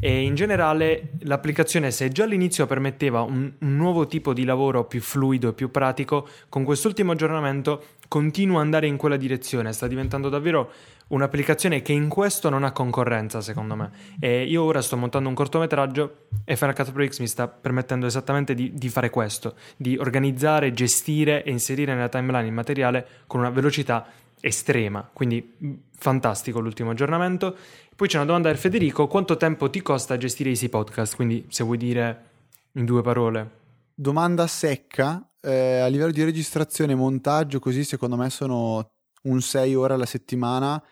[0.00, 5.00] e in generale l'applicazione se già all'inizio permetteva un, un, nuovo tipo di lavoro più
[5.00, 10.28] fluido e più pratico, con quest'ultimo aggiornamento continua ad andare in quella direzione, sta diventando
[10.28, 10.70] davvero
[11.08, 13.90] un'applicazione che in questo non ha concorrenza secondo me.
[14.20, 18.06] E io ora sto montando un cortometraggio e Final Cut Pro X mi sta permettendo
[18.06, 23.40] esattamente di, di fare questo, di organizzare, gestire e inserire nella timeline il materiale con
[23.40, 24.06] una velocità
[24.40, 27.56] estrema, quindi fantastico l'ultimo aggiornamento
[27.94, 31.14] poi c'è una domanda del Federico, quanto tempo ti costa gestire Easy Podcast?
[31.14, 32.30] Quindi se vuoi dire
[32.72, 33.62] in due parole.
[33.94, 38.90] Domanda secca, eh, a livello di registrazione e montaggio così secondo me sono
[39.22, 40.82] un 6 ore alla settimana,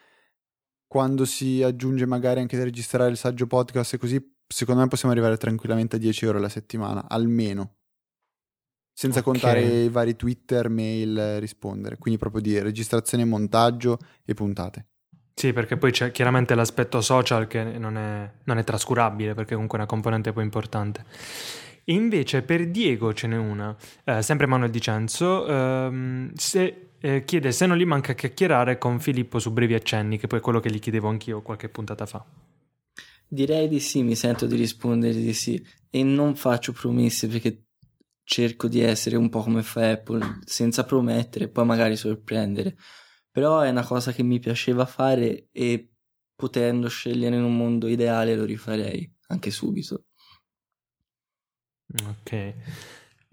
[0.87, 5.13] quando si aggiunge magari anche da registrare il saggio podcast e così secondo me possiamo
[5.13, 7.79] arrivare tranquillamente a 10 ore alla settimana, almeno.
[8.95, 9.33] Senza okay.
[9.33, 11.97] contare i vari Twitter, mail, rispondere.
[11.97, 14.92] Quindi proprio di registrazione, montaggio e puntate.
[15.35, 19.79] Sì, perché poi c'è chiaramente l'aspetto social che non è, non è trascurabile, perché comunque
[19.79, 21.05] è una componente poi importante.
[21.85, 23.75] E invece per Diego ce n'è una,
[24.05, 29.39] eh, sempre Manuel Dicenzo, ehm, se, eh, chiede se non gli manca chiacchierare con Filippo
[29.41, 32.25] su brevi accenni, che poi è quello che gli chiedevo anch'io qualche puntata fa.
[33.27, 35.61] Direi di sì, mi sento di rispondere di sì
[35.91, 37.65] e non faccio promesse perché
[38.23, 42.77] cerco di essere un po' come fa Apple, senza promettere, poi magari sorprendere
[43.33, 45.89] però è una cosa che mi piaceva fare e
[46.37, 50.05] potendo scegliere in un mondo ideale lo rifarei anche subito.
[52.07, 52.57] Ok, e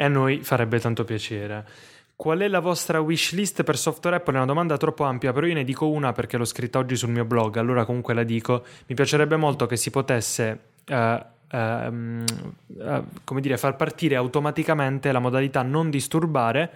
[0.04, 1.68] a noi farebbe tanto piacere.
[2.16, 4.34] Qual è la vostra wish list per software Apple?
[4.34, 7.10] È una domanda troppo ampia, però io ne dico una perché l'ho scritta oggi sul
[7.10, 8.66] mio blog, allora comunque la dico.
[8.88, 15.20] Mi piacerebbe molto che si potesse, uh, uh, uh, come dire, far partire automaticamente la
[15.20, 16.74] modalità non disturbare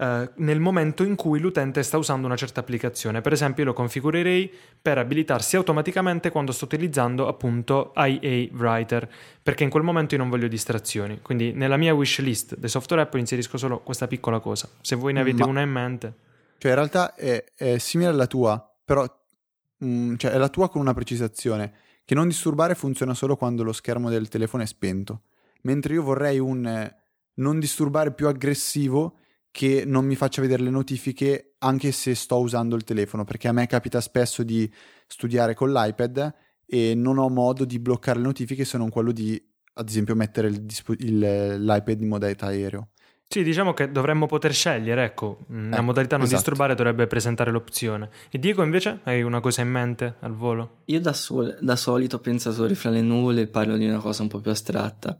[0.00, 3.20] eh, nel momento in cui l'utente sta usando una certa applicazione.
[3.20, 9.06] Per esempio, lo configurerei per abilitarsi automaticamente quando sto utilizzando appunto IA Writer,
[9.42, 11.20] perché in quel momento io non voglio distrazioni.
[11.20, 14.70] Quindi nella mia wish list dei software Apple inserisco solo questa piccola cosa.
[14.80, 15.48] Se voi ne avete Ma...
[15.50, 16.14] una in mente.
[16.56, 20.70] Cioè, in realtà è, è simile alla tua, però mh, mm, cioè, è la tua
[20.70, 21.74] con una precisazione.
[22.06, 25.24] Che non disturbare funziona solo quando lo schermo del telefono è spento.
[25.62, 26.96] Mentre io vorrei un eh,
[27.34, 29.18] non disturbare più aggressivo
[29.50, 33.52] che non mi faccia vedere le notifiche anche se sto usando il telefono, perché a
[33.52, 34.70] me capita spesso di
[35.06, 36.34] studiare con l'iPad
[36.66, 39.40] e non ho modo di bloccare le notifiche se non quello di,
[39.74, 40.66] ad esempio, mettere il,
[40.98, 42.90] il, l'iPad in modalità aereo.
[43.32, 46.40] Sì, diciamo che dovremmo poter scegliere, ecco, la eh, modalità non esatto.
[46.40, 48.10] disturbare dovrebbe presentare l'opzione.
[48.28, 50.78] E Diego invece hai una cosa in mente al volo?
[50.86, 54.22] Io da, sol- da solito ho pensatori fra le nuvole e parlo di una cosa
[54.22, 55.16] un po' più astratta.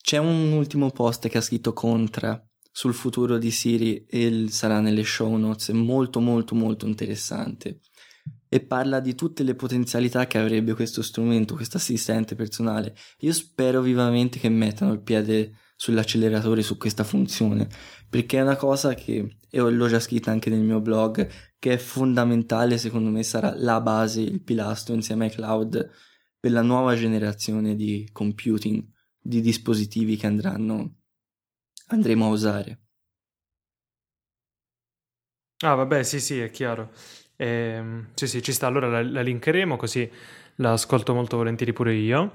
[0.00, 2.40] C'è un ultimo post che ha scritto Contra
[2.76, 7.78] sul futuro di Siri e sarà nelle show notes, è molto molto molto interessante
[8.48, 12.96] e parla di tutte le potenzialità che avrebbe questo strumento, questo assistente personale.
[13.20, 17.68] Io spero vivamente che mettano il piede sull'acceleratore su questa funzione
[18.08, 21.28] perché è una cosa che e l'ho già scritta anche nel mio blog
[21.60, 25.90] che è fondamentale secondo me sarà la base il pilastro insieme ai cloud
[26.40, 28.84] per la nuova generazione di computing
[29.20, 31.03] di dispositivi che andranno
[31.94, 32.78] andremo a usare
[35.64, 36.90] ah vabbè sì sì è chiaro
[37.36, 37.82] eh,
[38.14, 40.10] sì sì ci sta allora la, la linkeremo così
[40.56, 42.32] la ascolto molto volentieri pure io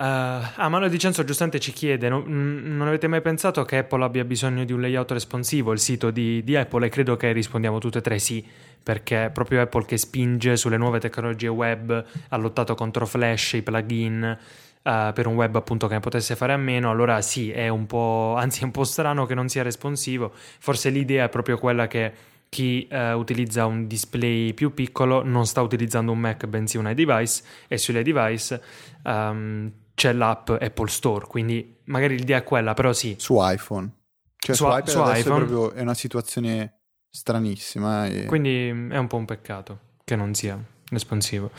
[0.00, 3.76] Uh, ah, Manuel Di Cenzo giustamente ci chiede: no, mm, non avete mai pensato che
[3.76, 6.86] Apple abbia bisogno di un layout responsivo, il sito di, di, Apple?
[6.86, 8.42] E credo che rispondiamo tutte e tre sì,
[8.82, 13.62] perché è proprio Apple che spinge sulle nuove tecnologie web, ha lottato contro Flash, i
[13.62, 14.38] plugin.
[14.82, 17.84] Uh, per un web appunto che ne potesse fare a meno, allora sì, è un
[17.84, 20.32] po', anzi è un po' strano che non sia responsivo.
[20.34, 22.12] Forse l'idea è proprio quella che
[22.48, 27.42] chi uh, utilizza un display più piccolo non sta utilizzando un Mac bensì un iDevice
[27.68, 28.60] e sugli iDevice
[29.04, 33.16] um, c'è l'app Apple Store, quindi magari l'idea è quella, però sì.
[33.18, 33.90] Su iPhone.
[34.36, 35.18] Cioè su, su iPad su iPhone.
[35.18, 38.06] È, proprio, è una situazione stranissima.
[38.06, 38.24] E...
[38.24, 40.58] Quindi è un po' un peccato che non sia
[40.88, 41.50] responsivo.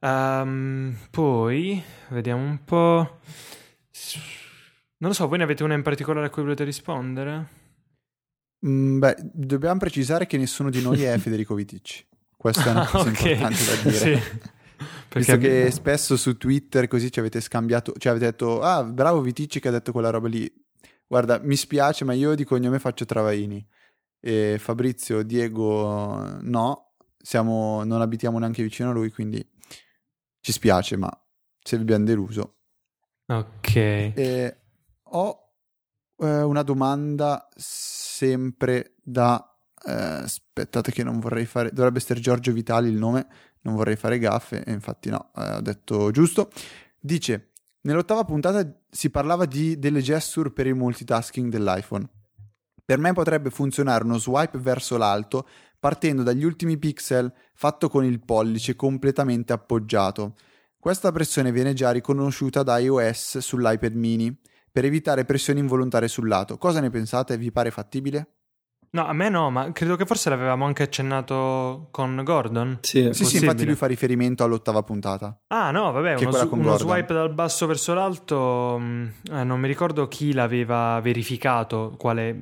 [0.00, 3.18] Um, poi, vediamo un po'.
[4.98, 7.48] Non lo so, voi ne avete una in particolare a cui volete rispondere?
[8.66, 12.06] Mm, beh, dobbiamo precisare che nessuno di noi è Federico Viticci.
[12.36, 13.32] Questa è una cosa okay.
[13.32, 13.96] importante da dire.
[13.96, 14.54] sì.
[15.08, 19.22] Perché Visto che spesso su Twitter così ci avete scambiato, cioè avete detto, ah, bravo
[19.22, 20.50] Viticci che ha detto quella roba lì.
[21.06, 23.64] Guarda, mi spiace, ma io di cognome faccio Travaini.
[24.20, 29.46] E Fabrizio, Diego, no, siamo, non abitiamo neanche vicino a lui, quindi
[30.46, 31.10] ci spiace, ma
[31.60, 32.58] se vi abbiamo deluso.
[33.26, 33.74] Ok.
[33.74, 34.56] E
[35.02, 35.52] ho
[36.18, 39.44] eh, una domanda sempre da...
[39.84, 41.72] Eh, aspettate che non vorrei fare...
[41.72, 43.26] Dovrebbe essere Giorgio Vitali il nome
[43.62, 46.52] non vorrei fare gaffe, e infatti no, eh, ho detto giusto.
[47.00, 52.08] Dice, nell'ottava puntata si parlava di, delle gesture per il multitasking dell'iPhone.
[52.84, 55.48] Per me potrebbe funzionare uno swipe verso l'alto
[55.78, 60.34] partendo dagli ultimi pixel fatto con il pollice completamente appoggiato.
[60.78, 64.36] Questa pressione viene già riconosciuta da iOS sull'iPad mini
[64.70, 66.58] per evitare pressioni involontarie sul lato.
[66.58, 67.36] Cosa ne pensate?
[67.36, 68.28] Vi pare fattibile?
[68.90, 72.78] No, a me no, ma credo che forse l'avevamo anche accennato con Gordon.
[72.80, 75.38] Sì, sì, sì, infatti lui fa riferimento all'ottava puntata.
[75.48, 79.66] Ah, no, vabbè, uno, su- uno swipe dal basso verso l'alto, mm, eh, non mi
[79.66, 82.38] ricordo chi l'aveva verificato, quale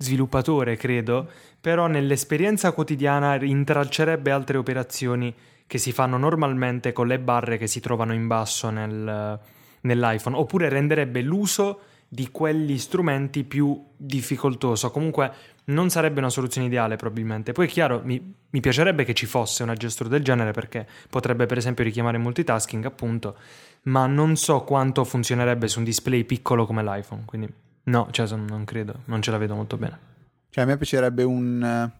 [0.00, 1.28] sviluppatore, credo,
[1.60, 5.32] però nell'esperienza quotidiana intralcerebbe altre operazioni
[5.66, 9.38] che si fanno normalmente con le barre che si trovano in basso nel,
[9.82, 14.90] nell'iPhone, oppure renderebbe l'uso di quegli strumenti più difficoltoso.
[14.90, 15.32] Comunque
[15.66, 17.52] non sarebbe una soluzione ideale probabilmente.
[17.52, 21.46] Poi è chiaro, mi, mi piacerebbe che ci fosse una gestura del genere perché potrebbe
[21.46, 23.36] per esempio richiamare multitasking appunto,
[23.82, 27.52] ma non so quanto funzionerebbe su un display piccolo come l'iPhone, quindi
[27.90, 30.08] no, cioè non credo, non ce la vedo molto bene.
[30.48, 31.90] Cioè a me piacerebbe un,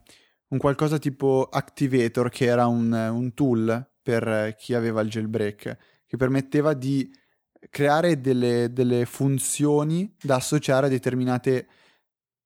[0.48, 6.16] un qualcosa tipo Activator che era un, un tool per chi aveva il jailbreak che
[6.16, 7.08] permetteva di
[7.68, 11.68] creare delle, delle funzioni da associare a determinate,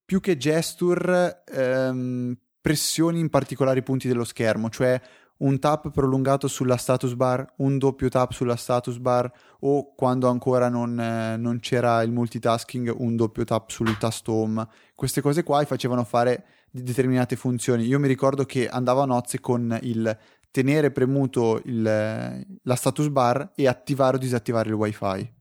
[0.03, 4.99] più che gesture, ehm, pressioni in particolari punti dello schermo, cioè
[5.37, 9.31] un tap prolungato sulla status bar, un doppio tap sulla status bar
[9.61, 14.65] o quando ancora non, eh, non, c'era il multitasking un doppio tap sul tasto home.
[14.93, 17.85] Queste cose qua facevano fare determinate funzioni.
[17.85, 20.17] Io mi ricordo che andavo a nozze con il
[20.51, 25.34] tenere premuto il, la status bar e attivare o disattivare il wifi.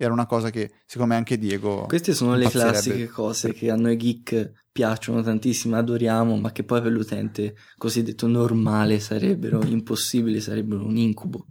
[0.00, 1.86] Era una cosa che secondo me anche Diego.
[1.86, 6.80] Queste sono le classiche cose che a noi geek piacciono tantissimo, adoriamo, ma che poi
[6.80, 11.46] per l'utente cosiddetto normale sarebbero impossibili, sarebbero un incubo.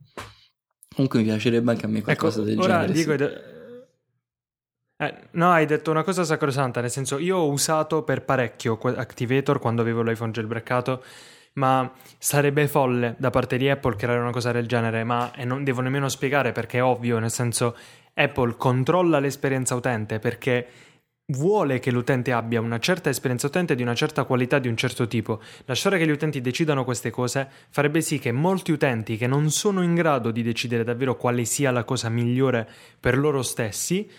[0.96, 2.94] Comunque mi piacerebbe anche a me qualcosa ecco, del ora genere.
[2.94, 3.56] Diego, sì.
[5.00, 9.60] Eh, no, hai detto una cosa sacrosanta, nel senso io ho usato per parecchio Activator
[9.60, 11.04] quando avevo l'iPhone jailbreakato
[11.58, 15.64] ma sarebbe folle da parte di Apple creare una cosa del genere, ma e non
[15.64, 17.76] devo nemmeno spiegare perché è ovvio, nel senso
[18.18, 20.68] Apple controlla l'esperienza utente perché
[21.30, 25.08] vuole che l'utente abbia una certa esperienza utente di una certa qualità di un certo
[25.08, 25.42] tipo.
[25.66, 29.82] Lasciare che gli utenti decidano queste cose farebbe sì che molti utenti che non sono
[29.82, 32.68] in grado di decidere davvero quale sia la cosa migliore
[33.00, 34.10] per loro stessi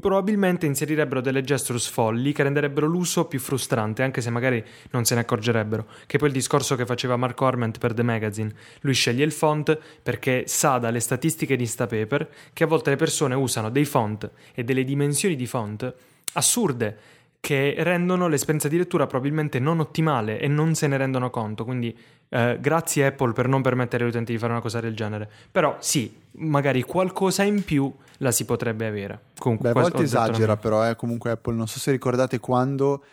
[0.00, 5.14] probabilmente inserirebbero delle gestures folli che renderebbero l'uso più frustrante, anche se magari non se
[5.14, 5.86] ne accorgerebbero.
[6.06, 8.52] Che poi il discorso che faceva Mark Orment per The Magazine.
[8.80, 13.34] Lui sceglie il font perché sa dalle statistiche di Instapaper che a volte le persone
[13.34, 15.94] usano dei font e delle dimensioni di font
[16.34, 16.98] assurde
[17.40, 21.64] che rendono l'esperienza di lettura probabilmente non ottimale e non se ne rendono conto.
[21.64, 21.94] Quindi
[22.30, 25.30] eh, grazie Apple per non permettere agli utenti di fare una cosa del genere.
[25.50, 29.30] Però sì, magari qualcosa in più la si potrebbe avere.
[29.38, 33.04] Comunque, Beh, a volte esagera però, eh, comunque Apple, non so se ricordate quando...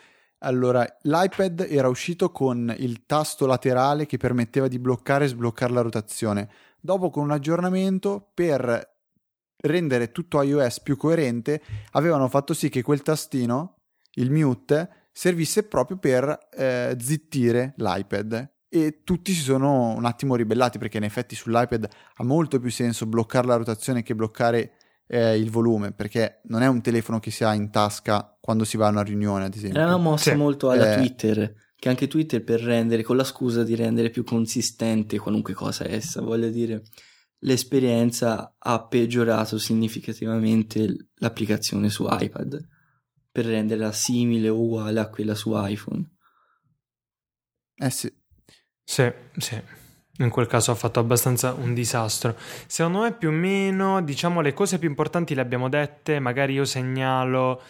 [0.43, 5.82] Allora, l'iPad era uscito con il tasto laterale che permetteva di bloccare e sbloccare la
[5.82, 6.49] rotazione.
[6.80, 8.89] Dopo con un aggiornamento per
[9.57, 11.61] rendere tutto iOS più coerente,
[11.91, 13.76] avevano fatto sì che quel tastino,
[14.13, 20.78] il mute, servisse proprio per eh, zittire l'iPad e tutti si sono un attimo ribellati
[20.78, 24.76] perché in effetti sull'iPad ha molto più senso bloccare la rotazione che bloccare
[25.07, 28.78] eh, il volume perché non è un telefono che si ha in tasca quando si
[28.78, 29.78] va a una riunione ad esempio.
[29.78, 30.38] Era una mossa sì.
[30.38, 34.24] molto alla eh, Twitter che anche Twitter per rendere con la scusa di rendere più
[34.24, 36.84] consistente qualunque cosa essa voglio dire
[37.39, 42.67] l'esperienza ha peggiorato significativamente l'applicazione su iPad
[43.30, 46.09] per renderla simile o uguale a quella su iPhone.
[47.76, 48.13] Eh sì,
[48.84, 49.61] sì, sì.
[50.17, 52.36] In quel caso ha fatto abbastanza un disastro.
[52.67, 56.65] Secondo me più o meno, diciamo, le cose più importanti le abbiamo dette, magari io
[56.65, 57.61] segnalo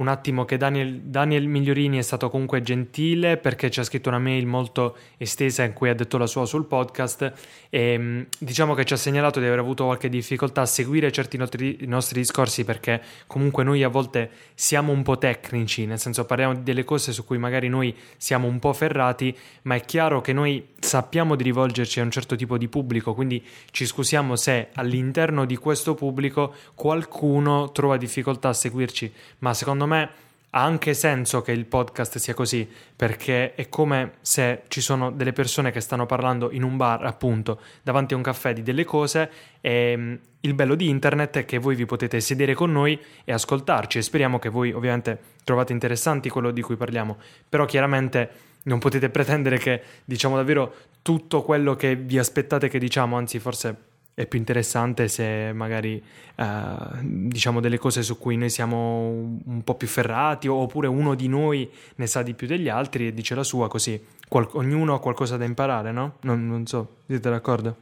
[0.00, 4.18] un attimo che Daniel, Daniel, Migliorini è stato comunque gentile perché ci ha scritto una
[4.18, 7.32] mail molto estesa in cui ha detto la sua sul podcast.
[7.68, 11.36] E mm, diciamo che ci ha segnalato di aver avuto qualche difficoltà a seguire certi
[11.36, 16.54] nostri, nostri discorsi perché comunque noi a volte siamo un po' tecnici, nel senso parliamo
[16.54, 20.66] delle cose su cui magari noi siamo un po' ferrati, ma è chiaro che noi
[20.78, 25.56] sappiamo di rivolgerci a un certo tipo di pubblico, quindi ci scusiamo se all'interno di
[25.56, 31.64] questo pubblico qualcuno trova difficoltà a seguirci, ma secondo me ha anche senso che il
[31.64, 36.64] podcast sia così, perché è come se ci sono delle persone che stanno parlando in
[36.64, 39.30] un bar, appunto, davanti a un caffè di delle cose
[39.60, 43.32] e mm, il bello di internet è che voi vi potete sedere con noi e
[43.32, 47.16] ascoltarci e speriamo che voi ovviamente trovate interessanti quello di cui parliamo,
[47.48, 53.16] però chiaramente non potete pretendere che diciamo davvero tutto quello che vi aspettate che diciamo,
[53.16, 53.89] anzi forse
[54.20, 56.02] è più interessante se magari
[56.36, 61.26] eh, diciamo delle cose su cui noi siamo un po' più ferrati oppure uno di
[61.26, 63.98] noi ne sa di più degli altri e dice la sua così
[64.28, 66.18] qual- ognuno ha qualcosa da imparare, no?
[66.22, 67.76] Non, non so, siete d'accordo?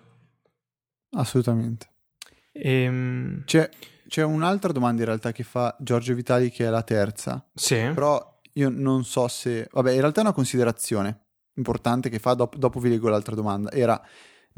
[1.10, 1.88] Assolutamente.
[2.52, 3.42] Ehm...
[3.44, 3.68] C'è,
[4.08, 7.44] c'è un'altra domanda in realtà che fa Giorgio Vitali che è la terza.
[7.52, 7.90] Sì.
[7.94, 9.68] Però io non so se...
[9.70, 13.70] Vabbè, in realtà è una considerazione importante che fa, dopo, dopo vi leggo l'altra domanda.
[13.72, 14.00] Era,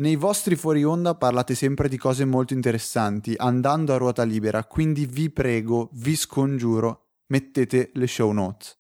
[0.01, 5.07] nei vostri fuori onda parlate sempre di cose molto interessanti, andando a ruota libera, quindi
[5.07, 8.79] vi prego, vi scongiuro, mettete le show notes.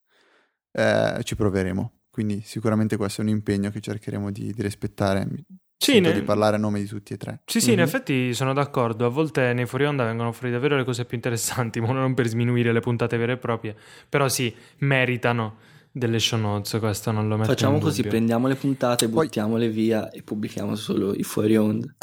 [0.72, 5.28] Eh, ci proveremo, quindi sicuramente questo è un impegno che cercheremo di, di rispettare.
[5.76, 6.12] Sì, ne...
[6.12, 7.42] di parlare a nome di tutti e tre.
[7.44, 7.78] Sì, sì, mm-hmm.
[7.78, 7.88] in mhm.
[7.88, 9.06] effetti sono d'accordo.
[9.06, 12.28] A volte nei fuori onda vengono fuori davvero le cose più interessanti, ma non per
[12.28, 13.76] sminuire le puntate vere e proprie.
[14.08, 15.56] Però sì, meritano
[15.92, 19.26] delle show notes, questo non lo metto Facciamo così, prendiamo le puntate, Poi...
[19.26, 21.94] buttiamole via e pubblichiamo solo i fuori onda.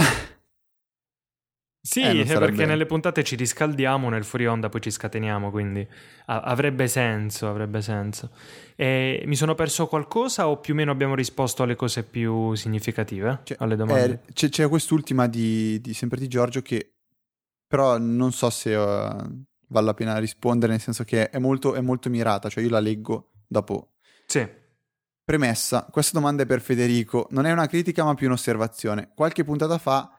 [1.88, 5.88] Sì, eh, perché nelle puntate ci riscaldiamo, nel fuori onda poi ci scateniamo, quindi
[6.26, 8.32] avrebbe senso, avrebbe senso.
[8.76, 13.40] E mi sono perso qualcosa o più o meno abbiamo risposto alle cose più significative,
[13.44, 14.22] c'è, alle domande?
[14.26, 16.92] Eh, c'è, c'è, quest'ultima di, di, sempre di Giorgio che
[17.66, 21.80] però non so se uh, vale la pena rispondere, nel senso che è molto, è
[21.80, 23.94] molto mirata, cioè io la leggo dopo.
[24.26, 24.48] Sì.
[25.24, 29.12] Premessa, questa domanda è per Federico, non è una critica ma più un'osservazione.
[29.14, 30.18] Qualche puntata fa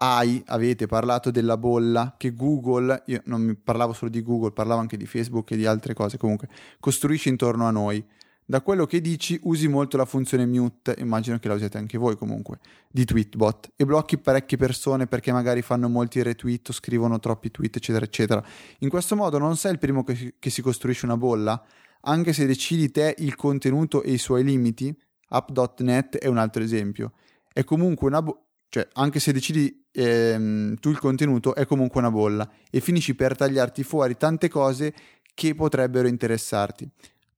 [0.00, 4.96] hai, avete parlato della bolla che Google, io non parlavo solo di Google, parlavo anche
[4.96, 6.48] di Facebook e di altre cose, comunque,
[6.80, 8.04] costruisce intorno a noi.
[8.44, 12.16] Da quello che dici usi molto la funzione mute, immagino che la usiate anche voi
[12.16, 17.50] comunque, di Tweetbot e blocchi parecchie persone perché magari fanno molti retweet o scrivono troppi
[17.50, 18.42] tweet eccetera eccetera.
[18.78, 21.62] In questo modo non sei il primo che che si costruisce una bolla,
[22.02, 24.96] anche se decidi te il contenuto e i suoi limiti,
[25.28, 27.12] app.net è un altro esempio.
[27.52, 32.10] È comunque una bolla cioè, anche se decidi ehm, tu il contenuto, è comunque una
[32.10, 34.94] bolla e finisci per tagliarti fuori tante cose
[35.34, 36.88] che potrebbero interessarti.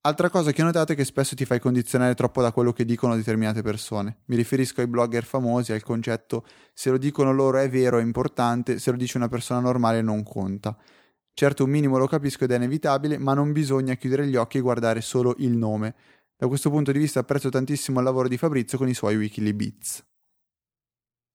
[0.03, 2.87] Altra cosa che ho notato è che spesso ti fai condizionare troppo da quello che
[2.87, 4.21] dicono determinate persone.
[4.27, 8.79] Mi riferisco ai blogger famosi, al concetto se lo dicono loro è vero, è importante,
[8.79, 10.77] se lo dice una persona normale non conta.
[11.41, 14.61] Certo un minimo lo capisco ed è inevitabile, ma non bisogna chiudere gli occhi e
[14.61, 15.95] guardare solo il nome.
[16.37, 19.55] Da questo punto di vista apprezzo tantissimo il lavoro di Fabrizio con i suoi Wikily
[19.55, 20.05] Beats.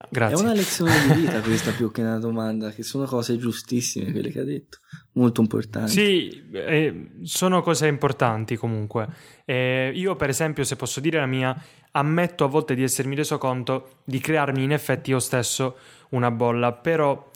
[0.08, 0.36] Grazie.
[0.36, 4.30] È una lezione di vita questa più che una domanda, che sono cose giustissime quelle
[4.30, 4.78] che ha detto,
[5.14, 5.90] molto importanti.
[5.90, 9.08] Sì, eh, sono cose importanti comunque.
[9.44, 13.38] Eh, io per esempio, se posso dire la mia, ammetto a volte di essermi reso
[13.38, 15.76] conto di crearmi in effetti io stesso
[16.10, 17.28] una bolla, però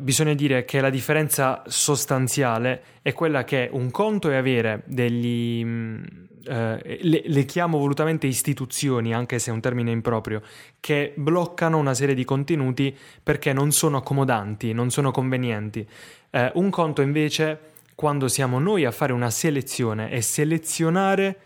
[0.00, 6.02] bisogna dire che la differenza sostanziale è quella che un conto è avere degli mm,
[6.46, 10.42] eh, le, le, chiamo volutamente istituzioni, anche se è un termine improprio,
[10.80, 15.86] che bloccano una serie di contenuti perché non sono accomodanti, non sono convenienti.
[16.30, 17.58] Eh, un conto invece,
[17.94, 21.36] quando siamo noi a fare una selezione e selezionare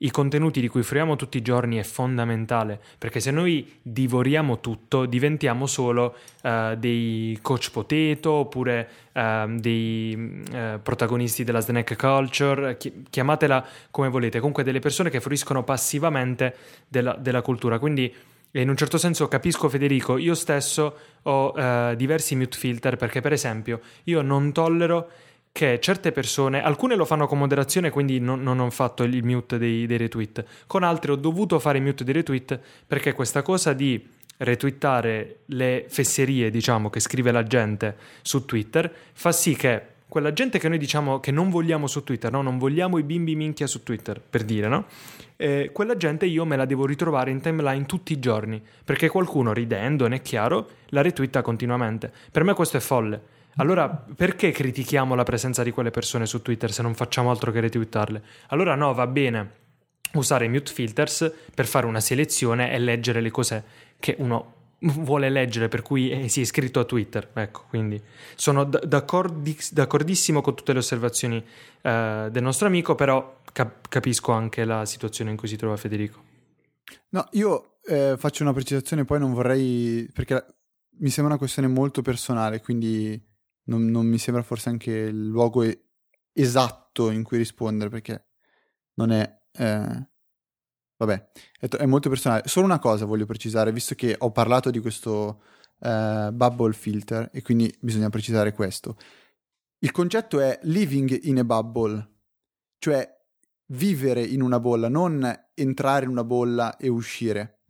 [0.00, 5.06] i contenuti di cui fruiamo tutti i giorni è fondamentale, perché se noi divoriamo tutto
[5.06, 13.04] diventiamo solo uh, dei coach potato oppure uh, dei uh, protagonisti della snack culture, chi-
[13.10, 16.54] chiamatela come volete, comunque delle persone che fruiscono passivamente
[16.86, 17.80] della, della cultura.
[17.80, 18.14] Quindi
[18.52, 21.52] in un certo senso capisco Federico, io stesso ho
[21.96, 25.10] diversi mute filter perché per esempio io non tollero
[25.52, 29.58] che certe persone, alcune lo fanno con moderazione, quindi non, non ho fatto il mute
[29.58, 33.72] dei, dei, retweet, con altre ho dovuto fare il mute dei retweet perché questa cosa
[33.72, 40.32] di retweetare le fesserie, diciamo, che scrive la gente su Twitter, fa sì che quella
[40.32, 42.40] gente che noi diciamo che non vogliamo su Twitter, no?
[42.40, 44.86] non vogliamo i bimbi minchia su Twitter, per dire, no?
[45.36, 49.52] Eh, quella gente io me la devo ritrovare in timeline tutti i giorni, perché qualcuno
[49.52, 52.10] ridendo, ne è chiaro, la retweeta continuamente.
[52.32, 53.36] Per me questo è folle.
[53.56, 57.60] Allora, perché critichiamo la presenza di quelle persone su Twitter se non facciamo altro che
[57.60, 58.22] retweetarle?
[58.48, 59.66] Allora no, va bene
[60.14, 63.64] usare i mute filters per fare una selezione e leggere le cose
[63.98, 67.30] che uno vuole leggere, per cui eh, si è iscritto a Twitter.
[67.34, 68.00] Ecco, quindi
[68.36, 71.44] sono d'accordiss- d'accordissimo con tutte le osservazioni
[71.82, 76.22] eh, del nostro amico, però cap- capisco anche la situazione in cui si trova Federico.
[77.10, 80.44] No, io eh, faccio una precisazione, poi non vorrei, perché
[81.00, 83.20] mi sembra una questione molto personale, quindi
[83.68, 85.64] non, non mi sembra forse anche il luogo
[86.32, 88.26] esatto in cui rispondere perché
[88.94, 89.40] non è...
[89.52, 90.08] Eh,
[90.96, 92.42] vabbè, è, è, molto personale.
[92.46, 95.42] Solo una cosa voglio precisare, visto che ho parlato di questo
[95.80, 98.96] eh, bubble filter e quindi bisogna precisare questo.
[99.80, 102.16] Il concetto è living in a bubble,
[102.78, 103.16] cioè
[103.66, 107.60] vivere in una bolla, non entrare in una bolla e uscire.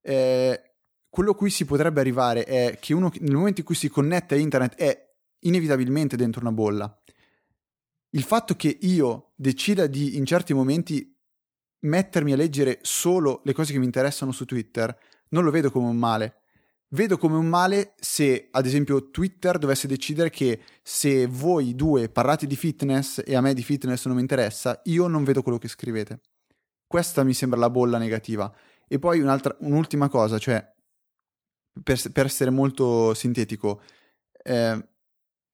[0.00, 0.62] Eh,
[1.08, 4.34] quello a cui si potrebbe arrivare è che uno nel momento in cui si connette
[4.34, 5.07] a internet è
[5.40, 7.02] inevitabilmente dentro una bolla.
[8.10, 11.14] Il fatto che io decida di in certi momenti
[11.80, 14.96] mettermi a leggere solo le cose che mi interessano su Twitter
[15.30, 16.40] non lo vedo come un male.
[16.92, 22.46] Vedo come un male se, ad esempio, Twitter dovesse decidere che se voi due parlate
[22.46, 25.68] di fitness e a me di fitness non mi interessa, io non vedo quello che
[25.68, 26.20] scrivete.
[26.86, 28.50] Questa mi sembra la bolla negativa.
[28.88, 30.66] E poi un'ultima cosa, cioè,
[31.82, 33.82] per, per essere molto sintetico,
[34.42, 34.88] eh,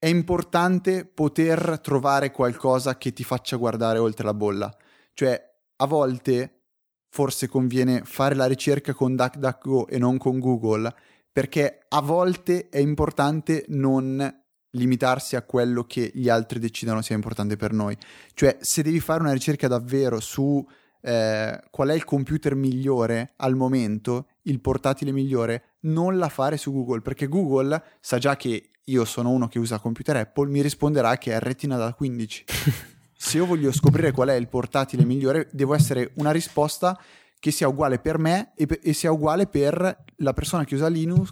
[0.04, 4.70] è importante poter trovare qualcosa che ti faccia guardare oltre la bolla.
[5.14, 5.42] Cioè,
[5.76, 6.64] a volte
[7.08, 10.94] forse conviene fare la ricerca con DuckDuckGo e non con Google,
[11.32, 17.56] perché a volte è importante non limitarsi a quello che gli altri decidano sia importante
[17.56, 17.96] per noi.
[18.34, 20.62] Cioè, se devi fare una ricerca davvero su
[21.00, 26.72] eh, qual è il computer migliore al momento, il portatile migliore, non la fare su
[26.72, 31.16] Google, perché Google sa già che io sono uno che usa computer Apple, mi risponderà
[31.16, 32.44] che è Retina da 15.
[33.16, 36.98] Se io voglio scoprire qual è il portatile migliore, devo essere una risposta
[37.38, 41.30] che sia uguale per me e, e sia uguale per la persona che usa Linux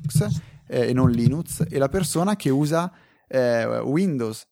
[0.68, 2.92] eh, e non Linux e la persona che usa
[3.28, 4.46] eh, Windows.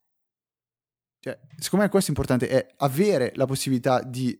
[1.18, 4.38] Cioè, secondo me questo è importante, è avere la possibilità di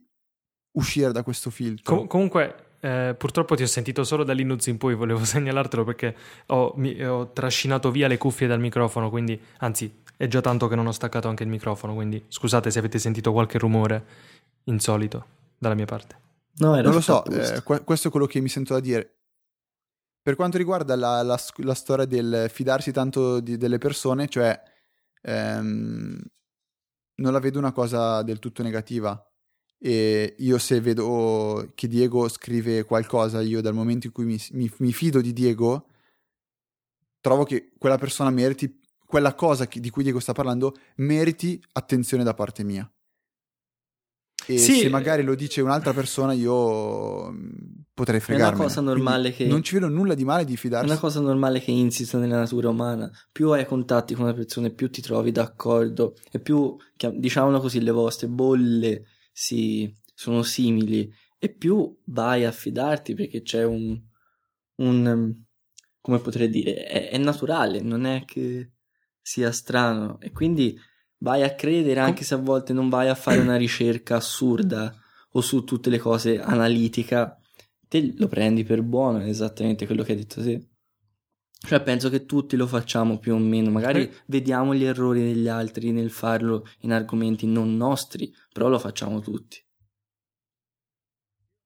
[0.73, 1.95] uscire da questo filtro.
[1.95, 6.15] Com- comunque, eh, purtroppo ti ho sentito solo da Linux in poi, volevo segnalartelo perché
[6.47, 10.75] ho, mi, ho, trascinato via le cuffie dal microfono, quindi anzi è già tanto che
[10.75, 14.05] non ho staccato anche il microfono, quindi scusate se avete sentito qualche rumore
[14.65, 15.25] insolito
[15.57, 16.19] dalla mia parte.
[16.57, 19.17] No, non lo so, eh, questo è quello che mi sento da dire.
[20.23, 24.59] Per quanto riguarda la, la, la storia del fidarsi tanto di, delle persone, cioè
[25.21, 26.19] ehm,
[27.15, 29.23] non la vedo una cosa del tutto negativa
[29.83, 34.71] e io se vedo che Diego scrive qualcosa, io dal momento in cui mi, mi,
[34.77, 35.87] mi fido di Diego,
[37.19, 42.23] trovo che quella persona meriti, quella cosa che, di cui Diego sta parlando, meriti attenzione
[42.23, 42.87] da parte mia.
[44.45, 47.49] E sì, se magari lo dice un'altra persona, io mm,
[47.91, 48.51] potrei fregarmi.
[48.51, 49.47] È una cosa normale che.
[49.47, 50.87] Non ci vedo nulla di male di fidarsi.
[50.87, 53.09] È una cosa normale che insista nella natura umana.
[53.31, 56.75] Più hai contatti con una persona, più ti trovi d'accordo, e più,
[57.15, 59.05] diciamolo così, le vostre bolle
[59.41, 63.99] si, sono simili e più vai a fidarti perché c'è un,
[64.75, 65.35] un,
[65.99, 68.73] come potrei dire, è, è naturale, non è che
[69.19, 70.79] sia strano e quindi
[71.17, 74.95] vai a credere anche se a volte non vai a fare una ricerca assurda
[75.31, 77.35] o su tutte le cose analitica,
[77.87, 80.67] te lo prendi per buono, è esattamente quello che hai detto te.
[81.63, 84.11] Cioè penso che tutti lo facciamo più o meno, magari eh.
[84.25, 89.63] vediamo gli errori degli altri nel farlo in argomenti non nostri, però lo facciamo tutti.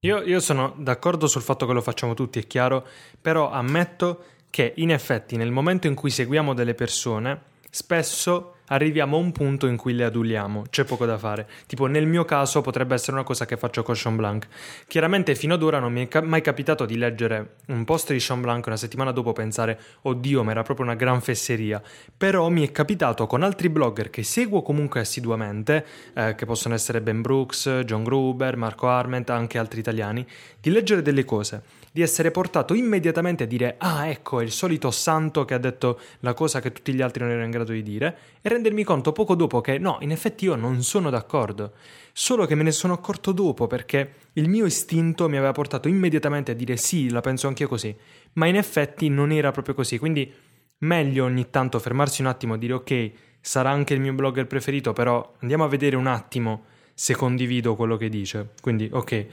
[0.02, 2.86] Io, io sono d'accordo sul fatto che lo facciamo tutti, è chiaro,
[3.20, 7.42] però ammetto che in effetti nel momento in cui seguiamo delle persone,
[7.72, 11.48] spesso arriviamo a un punto in cui le aduliamo, c'è poco da fare.
[11.68, 14.48] Tipo nel mio caso potrebbe essere una cosa che faccio con Sean Blanc.
[14.88, 18.42] Chiaramente fino ad ora non mi è mai capitato di leggere un post di Sean
[18.42, 21.82] Blanc una settimana dopo pensare oddio ma era proprio una gran fesseria,
[22.16, 27.02] però mi è capitato con altri blogger che seguo comunque assiduamente, eh, che possono essere
[27.02, 30.26] Ben Brooks, John Gruber, Marco Arment, anche altri italiani,
[30.60, 34.92] di leggere delle cose di essere portato immediatamente a dire ah ecco è il solito
[34.92, 37.82] santo che ha detto la cosa che tutti gli altri non erano in grado di
[37.82, 41.72] dire e rendermi conto poco dopo che no, in effetti io non sono d'accordo,
[42.12, 46.52] solo che me ne sono accorto dopo perché il mio istinto mi aveva portato immediatamente
[46.52, 47.96] a dire sì, la penso anch'io così,
[48.34, 50.30] ma in effetti non era proprio così, quindi
[50.80, 54.92] meglio ogni tanto fermarsi un attimo e dire ok, sarà anche il mio blogger preferito,
[54.92, 58.50] però andiamo a vedere un attimo se condivido quello che dice.
[58.62, 59.28] Quindi ok,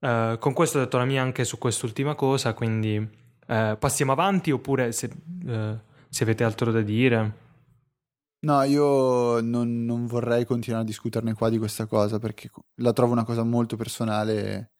[0.00, 4.50] Uh, con questo ho detto la mia anche su quest'ultima cosa, quindi uh, passiamo avanti
[4.50, 5.10] oppure se,
[5.44, 5.78] uh,
[6.08, 7.48] se, avete altro da dire.
[8.46, 13.12] No, io non, non, vorrei continuare a discuterne qua di questa cosa perché la trovo
[13.12, 14.70] una cosa molto personale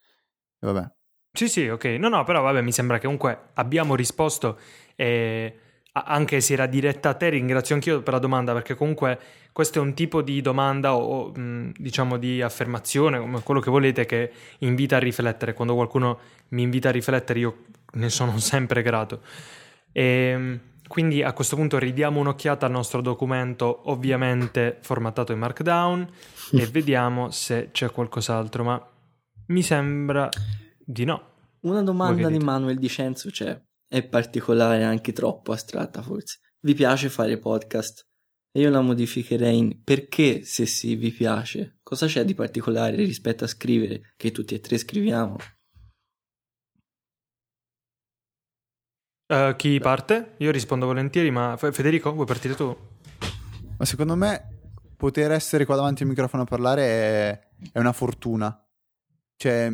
[0.58, 0.90] e vabbè.
[1.32, 1.84] Sì, sì, ok.
[1.84, 4.58] No, no, però vabbè, mi sembra che comunque abbiamo risposto
[4.96, 5.58] e
[5.92, 9.18] anche se era diretta a te, ringrazio anch'io per la domanda perché comunque
[9.52, 14.32] questo è un tipo di domanda o diciamo di affermazione, come quello che volete, che
[14.58, 15.54] invita a riflettere.
[15.54, 16.18] Quando qualcuno
[16.48, 17.64] mi invita a riflettere io
[17.94, 19.22] ne sono sempre grato.
[19.92, 26.08] E, ehm, quindi a questo punto ridiamo un'occhiata al nostro documento, ovviamente formattato in Markdown,
[26.52, 28.90] e vediamo se c'è qualcos'altro, ma
[29.46, 30.28] mi sembra
[30.78, 31.28] di no.
[31.60, 36.38] Una domanda di Manuel Di Cenzo c'è, è particolare, anche troppo astratta forse.
[36.60, 38.09] Vi piace fare podcast?
[38.52, 41.78] E io la modificherei in perché se sì vi piace.
[41.82, 45.36] Cosa c'è di particolare rispetto a scrivere, che tutti e tre scriviamo?
[49.28, 50.34] Uh, chi parte?
[50.38, 52.76] Io rispondo volentieri, ma Federico, vuoi partire tu?
[53.78, 54.58] Ma secondo me
[54.96, 57.40] poter essere qua davanti al microfono a parlare è,
[57.72, 58.66] è una fortuna.
[59.36, 59.72] Cioè,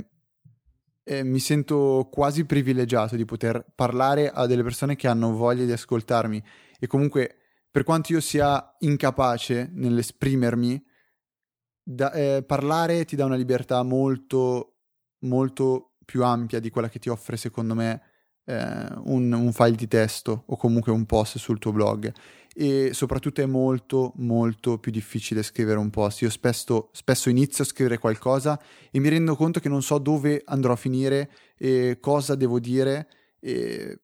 [1.03, 5.73] eh, mi sento quasi privilegiato di poter parlare a delle persone che hanno voglia di
[5.73, 6.45] ascoltarmi
[6.79, 7.46] e comunque
[7.77, 10.83] per quanto io sia incapace nell'esprimermi,
[11.83, 14.79] da, eh, parlare ti dà una libertà molto,
[15.25, 18.01] molto più ampia di quella che ti offre, secondo me,
[18.47, 22.11] eh, un, un, file di testo o comunque un post sul tuo blog.
[22.55, 26.23] E soprattutto è molto, molto più difficile scrivere un post.
[26.23, 28.59] Io spesso, spesso inizio a scrivere qualcosa
[28.91, 33.07] e mi rendo conto che non so dove andrò a finire e cosa devo dire.
[33.39, 34.01] E,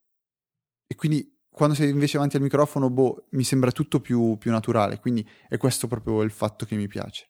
[0.85, 4.99] e quindi quando sei invece avanti al microfono, boh, mi sembra tutto più, più naturale,
[4.99, 7.29] quindi è questo proprio il fatto che mi piace.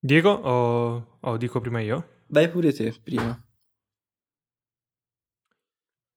[0.00, 2.22] Diego, o, o dico prima io?
[2.26, 3.40] Vai pure te, prima.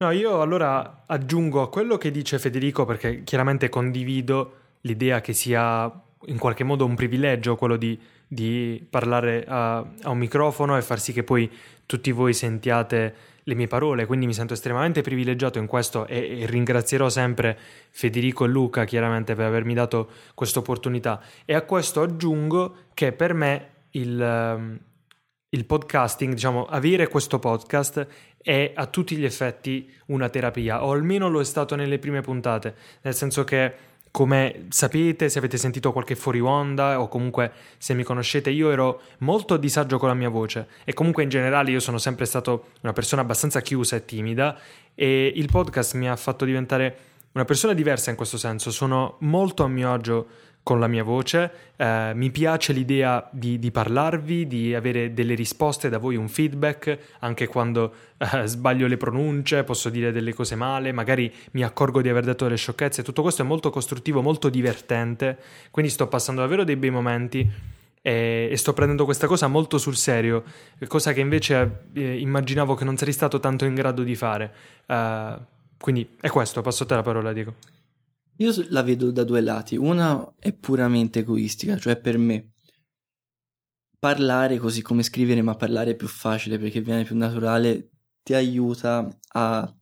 [0.03, 5.91] No, io allora aggiungo a quello che dice Federico, perché chiaramente condivido l'idea che sia
[6.26, 10.99] in qualche modo un privilegio quello di, di parlare a, a un microfono e far
[10.99, 11.49] sì che poi
[11.85, 16.45] tutti voi sentiate le mie parole, quindi mi sento estremamente privilegiato in questo e, e,
[16.45, 17.57] ringrazierò sempre
[17.89, 21.22] Federico e Luca chiaramente per avermi dato questa opportunità.
[21.45, 24.80] E a questo aggiungo che per me il, ehm,
[25.49, 28.07] il podcasting, diciamo, avere questo podcast
[28.38, 32.76] è a tutti gli effetti una terapia, o almeno lo è stato nelle prime puntate,
[33.01, 33.73] nel senso che
[34.11, 39.01] come sapete, se avete sentito qualche fuori onda o comunque se mi conoscete, io ero
[39.19, 40.67] molto a disagio con la mia voce.
[40.83, 44.59] E comunque in generale io sono sempre stato una persona abbastanza chiusa e timida
[44.93, 46.97] e il podcast mi ha fatto diventare
[47.33, 50.27] una persona diversa in questo senso, sono molto a mio agio
[50.63, 51.51] con la mia voce.
[51.75, 56.97] Eh, mi piace l'idea di, di, parlarvi, di avere delle risposte da voi, un feedback,
[57.19, 62.09] anche quando eh, sbaglio le pronunce, posso dire delle cose male, magari mi accorgo di
[62.09, 63.03] aver detto delle sciocchezze.
[63.03, 65.38] Tutto questo è molto costruttivo, molto divertente,
[65.71, 67.49] quindi sto passando davvero dei bei momenti.
[68.03, 70.43] E, sto prendendo questa cosa molto sul serio,
[70.88, 74.51] cosa che invece eh, immaginavo che non sarei stato tanto in grado di fare.
[74.88, 75.39] Uh,
[75.79, 77.81] quindi è questo, passo a te la parola, Diego.
[78.41, 79.76] Io la vedo da due lati.
[79.76, 82.53] Una è puramente egoistica, cioè per me
[83.99, 87.91] parlare così come scrivere, ma parlare è più facile perché viene più naturale,
[88.23, 89.77] ti aiuta a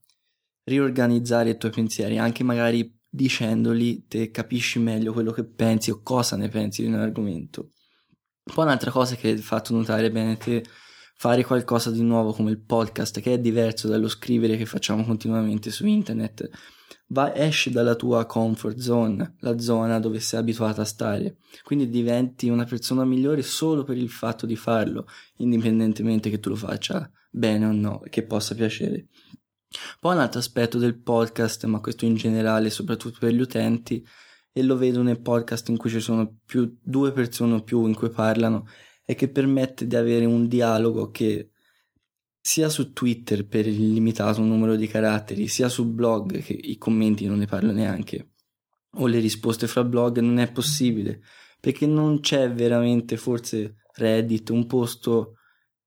[0.65, 6.35] riorganizzare i tuoi pensieri, anche magari dicendoli te capisci meglio quello che pensi o cosa
[6.35, 7.71] ne pensi di un argomento.
[8.43, 10.65] Poi un'altra cosa che hai fatto notare bene te
[11.15, 15.71] fare qualcosa di nuovo come il podcast che è diverso dallo scrivere che facciamo continuamente
[15.71, 16.49] su internet
[17.09, 21.37] va, esci dalla tua comfort zone, la zona dove sei abituata a stare.
[21.63, 25.05] Quindi diventi una persona migliore solo per il fatto di farlo,
[25.37, 29.07] indipendentemente che tu lo faccia bene o no, che possa piacere.
[29.99, 34.05] Poi un altro aspetto del podcast, ma questo in generale, soprattutto per gli utenti,
[34.51, 37.93] e lo vedo nel podcast in cui ci sono più due persone o più in
[37.93, 38.67] cui parlano,
[39.05, 41.48] è che permette di avere un dialogo che
[42.41, 47.27] sia su Twitter per il limitato numero di caratteri, sia su blog che i commenti
[47.27, 48.31] non ne parlo neanche,
[48.93, 51.21] o le risposte fra blog non è possibile,
[51.59, 55.35] perché non c'è veramente forse Reddit, un posto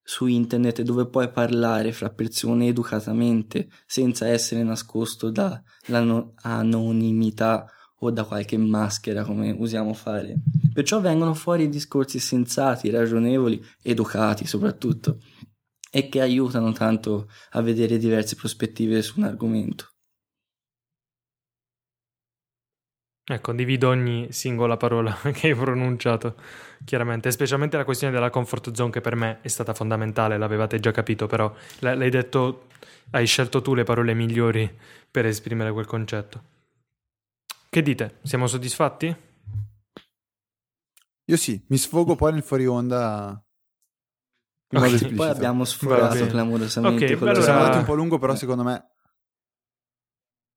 [0.05, 7.65] su internet dove puoi parlare fra persone educatamente senza essere nascosto dall'anonimità
[8.01, 10.35] o da qualche maschera come usiamo fare.
[10.73, 15.21] Perciò vengono fuori discorsi sensati, ragionevoli, educati soprattutto
[15.95, 19.91] e che aiutano tanto a vedere diverse prospettive su un argomento.
[23.25, 26.37] Eh, condivido ogni singola parola che hai pronunciato,
[26.85, 30.93] chiaramente, specialmente la questione della comfort zone che per me è stata fondamentale, l'avevate già
[30.93, 32.69] capito, però l'hai detto,
[33.11, 34.69] hai scelto tu le parole migliori
[35.11, 36.43] per esprimere quel concetto.
[37.69, 38.19] Che dite?
[38.23, 39.15] Siamo soddisfatti?
[41.27, 43.41] Io sì, mi sfogo poi nel fuori onda
[44.75, 45.15] Okay.
[45.15, 47.05] Poi abbiamo sforato clamorosamente.
[47.05, 47.43] Okay, allora...
[47.43, 48.91] Siamo andati un po' lungo, però secondo me...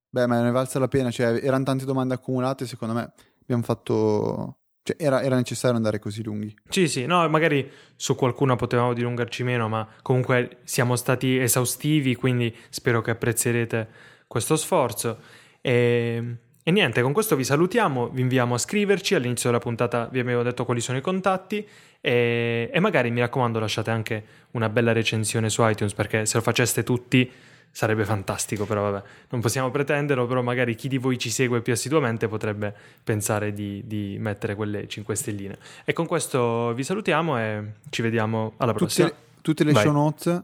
[0.10, 1.12] Beh, ma ne valsa la pena.
[1.12, 3.12] Cioè, erano tante domande accumulate, secondo me
[3.42, 4.60] abbiamo fatto...
[4.84, 6.56] Cioè, era, era, necessario andare così lunghi.
[6.70, 12.56] Sì, sì, no, magari su qualcuna potevamo dilungarci meno, ma comunque siamo stati esaustivi, quindi
[12.70, 13.90] spero che apprezzerete
[14.28, 15.20] questo sforzo.
[15.60, 19.16] E, e niente, con questo vi salutiamo, vi inviamo a scriverci.
[19.16, 21.68] All'inizio della puntata vi avevo detto quali sono i contatti.
[22.06, 26.44] E, e, magari mi raccomando lasciate anche una bella recensione su iTunes perché se lo
[26.44, 27.28] faceste tutti
[27.72, 31.74] sarebbe fantastico, però vabbè, non possiamo pretenderlo, però magari chi di voi ci segue più
[31.74, 35.58] assiduamente potrebbe pensare di, di mettere quelle 5 stelline.
[35.84, 39.08] E con questo vi salutiamo e ci vediamo alla prossima.
[39.08, 39.82] Tutte, tutte le Vai.
[39.82, 40.44] show notes,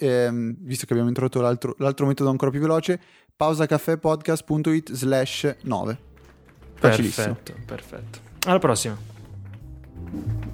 [0.00, 3.00] ehm, visto che abbiamo introdotto l'altro, l'altro metodo ancora più veloce,
[3.36, 5.98] pausacaffèpodcast.it slash 9.
[6.80, 8.18] Perfetto, perfetto.
[8.46, 10.50] Alla prossima.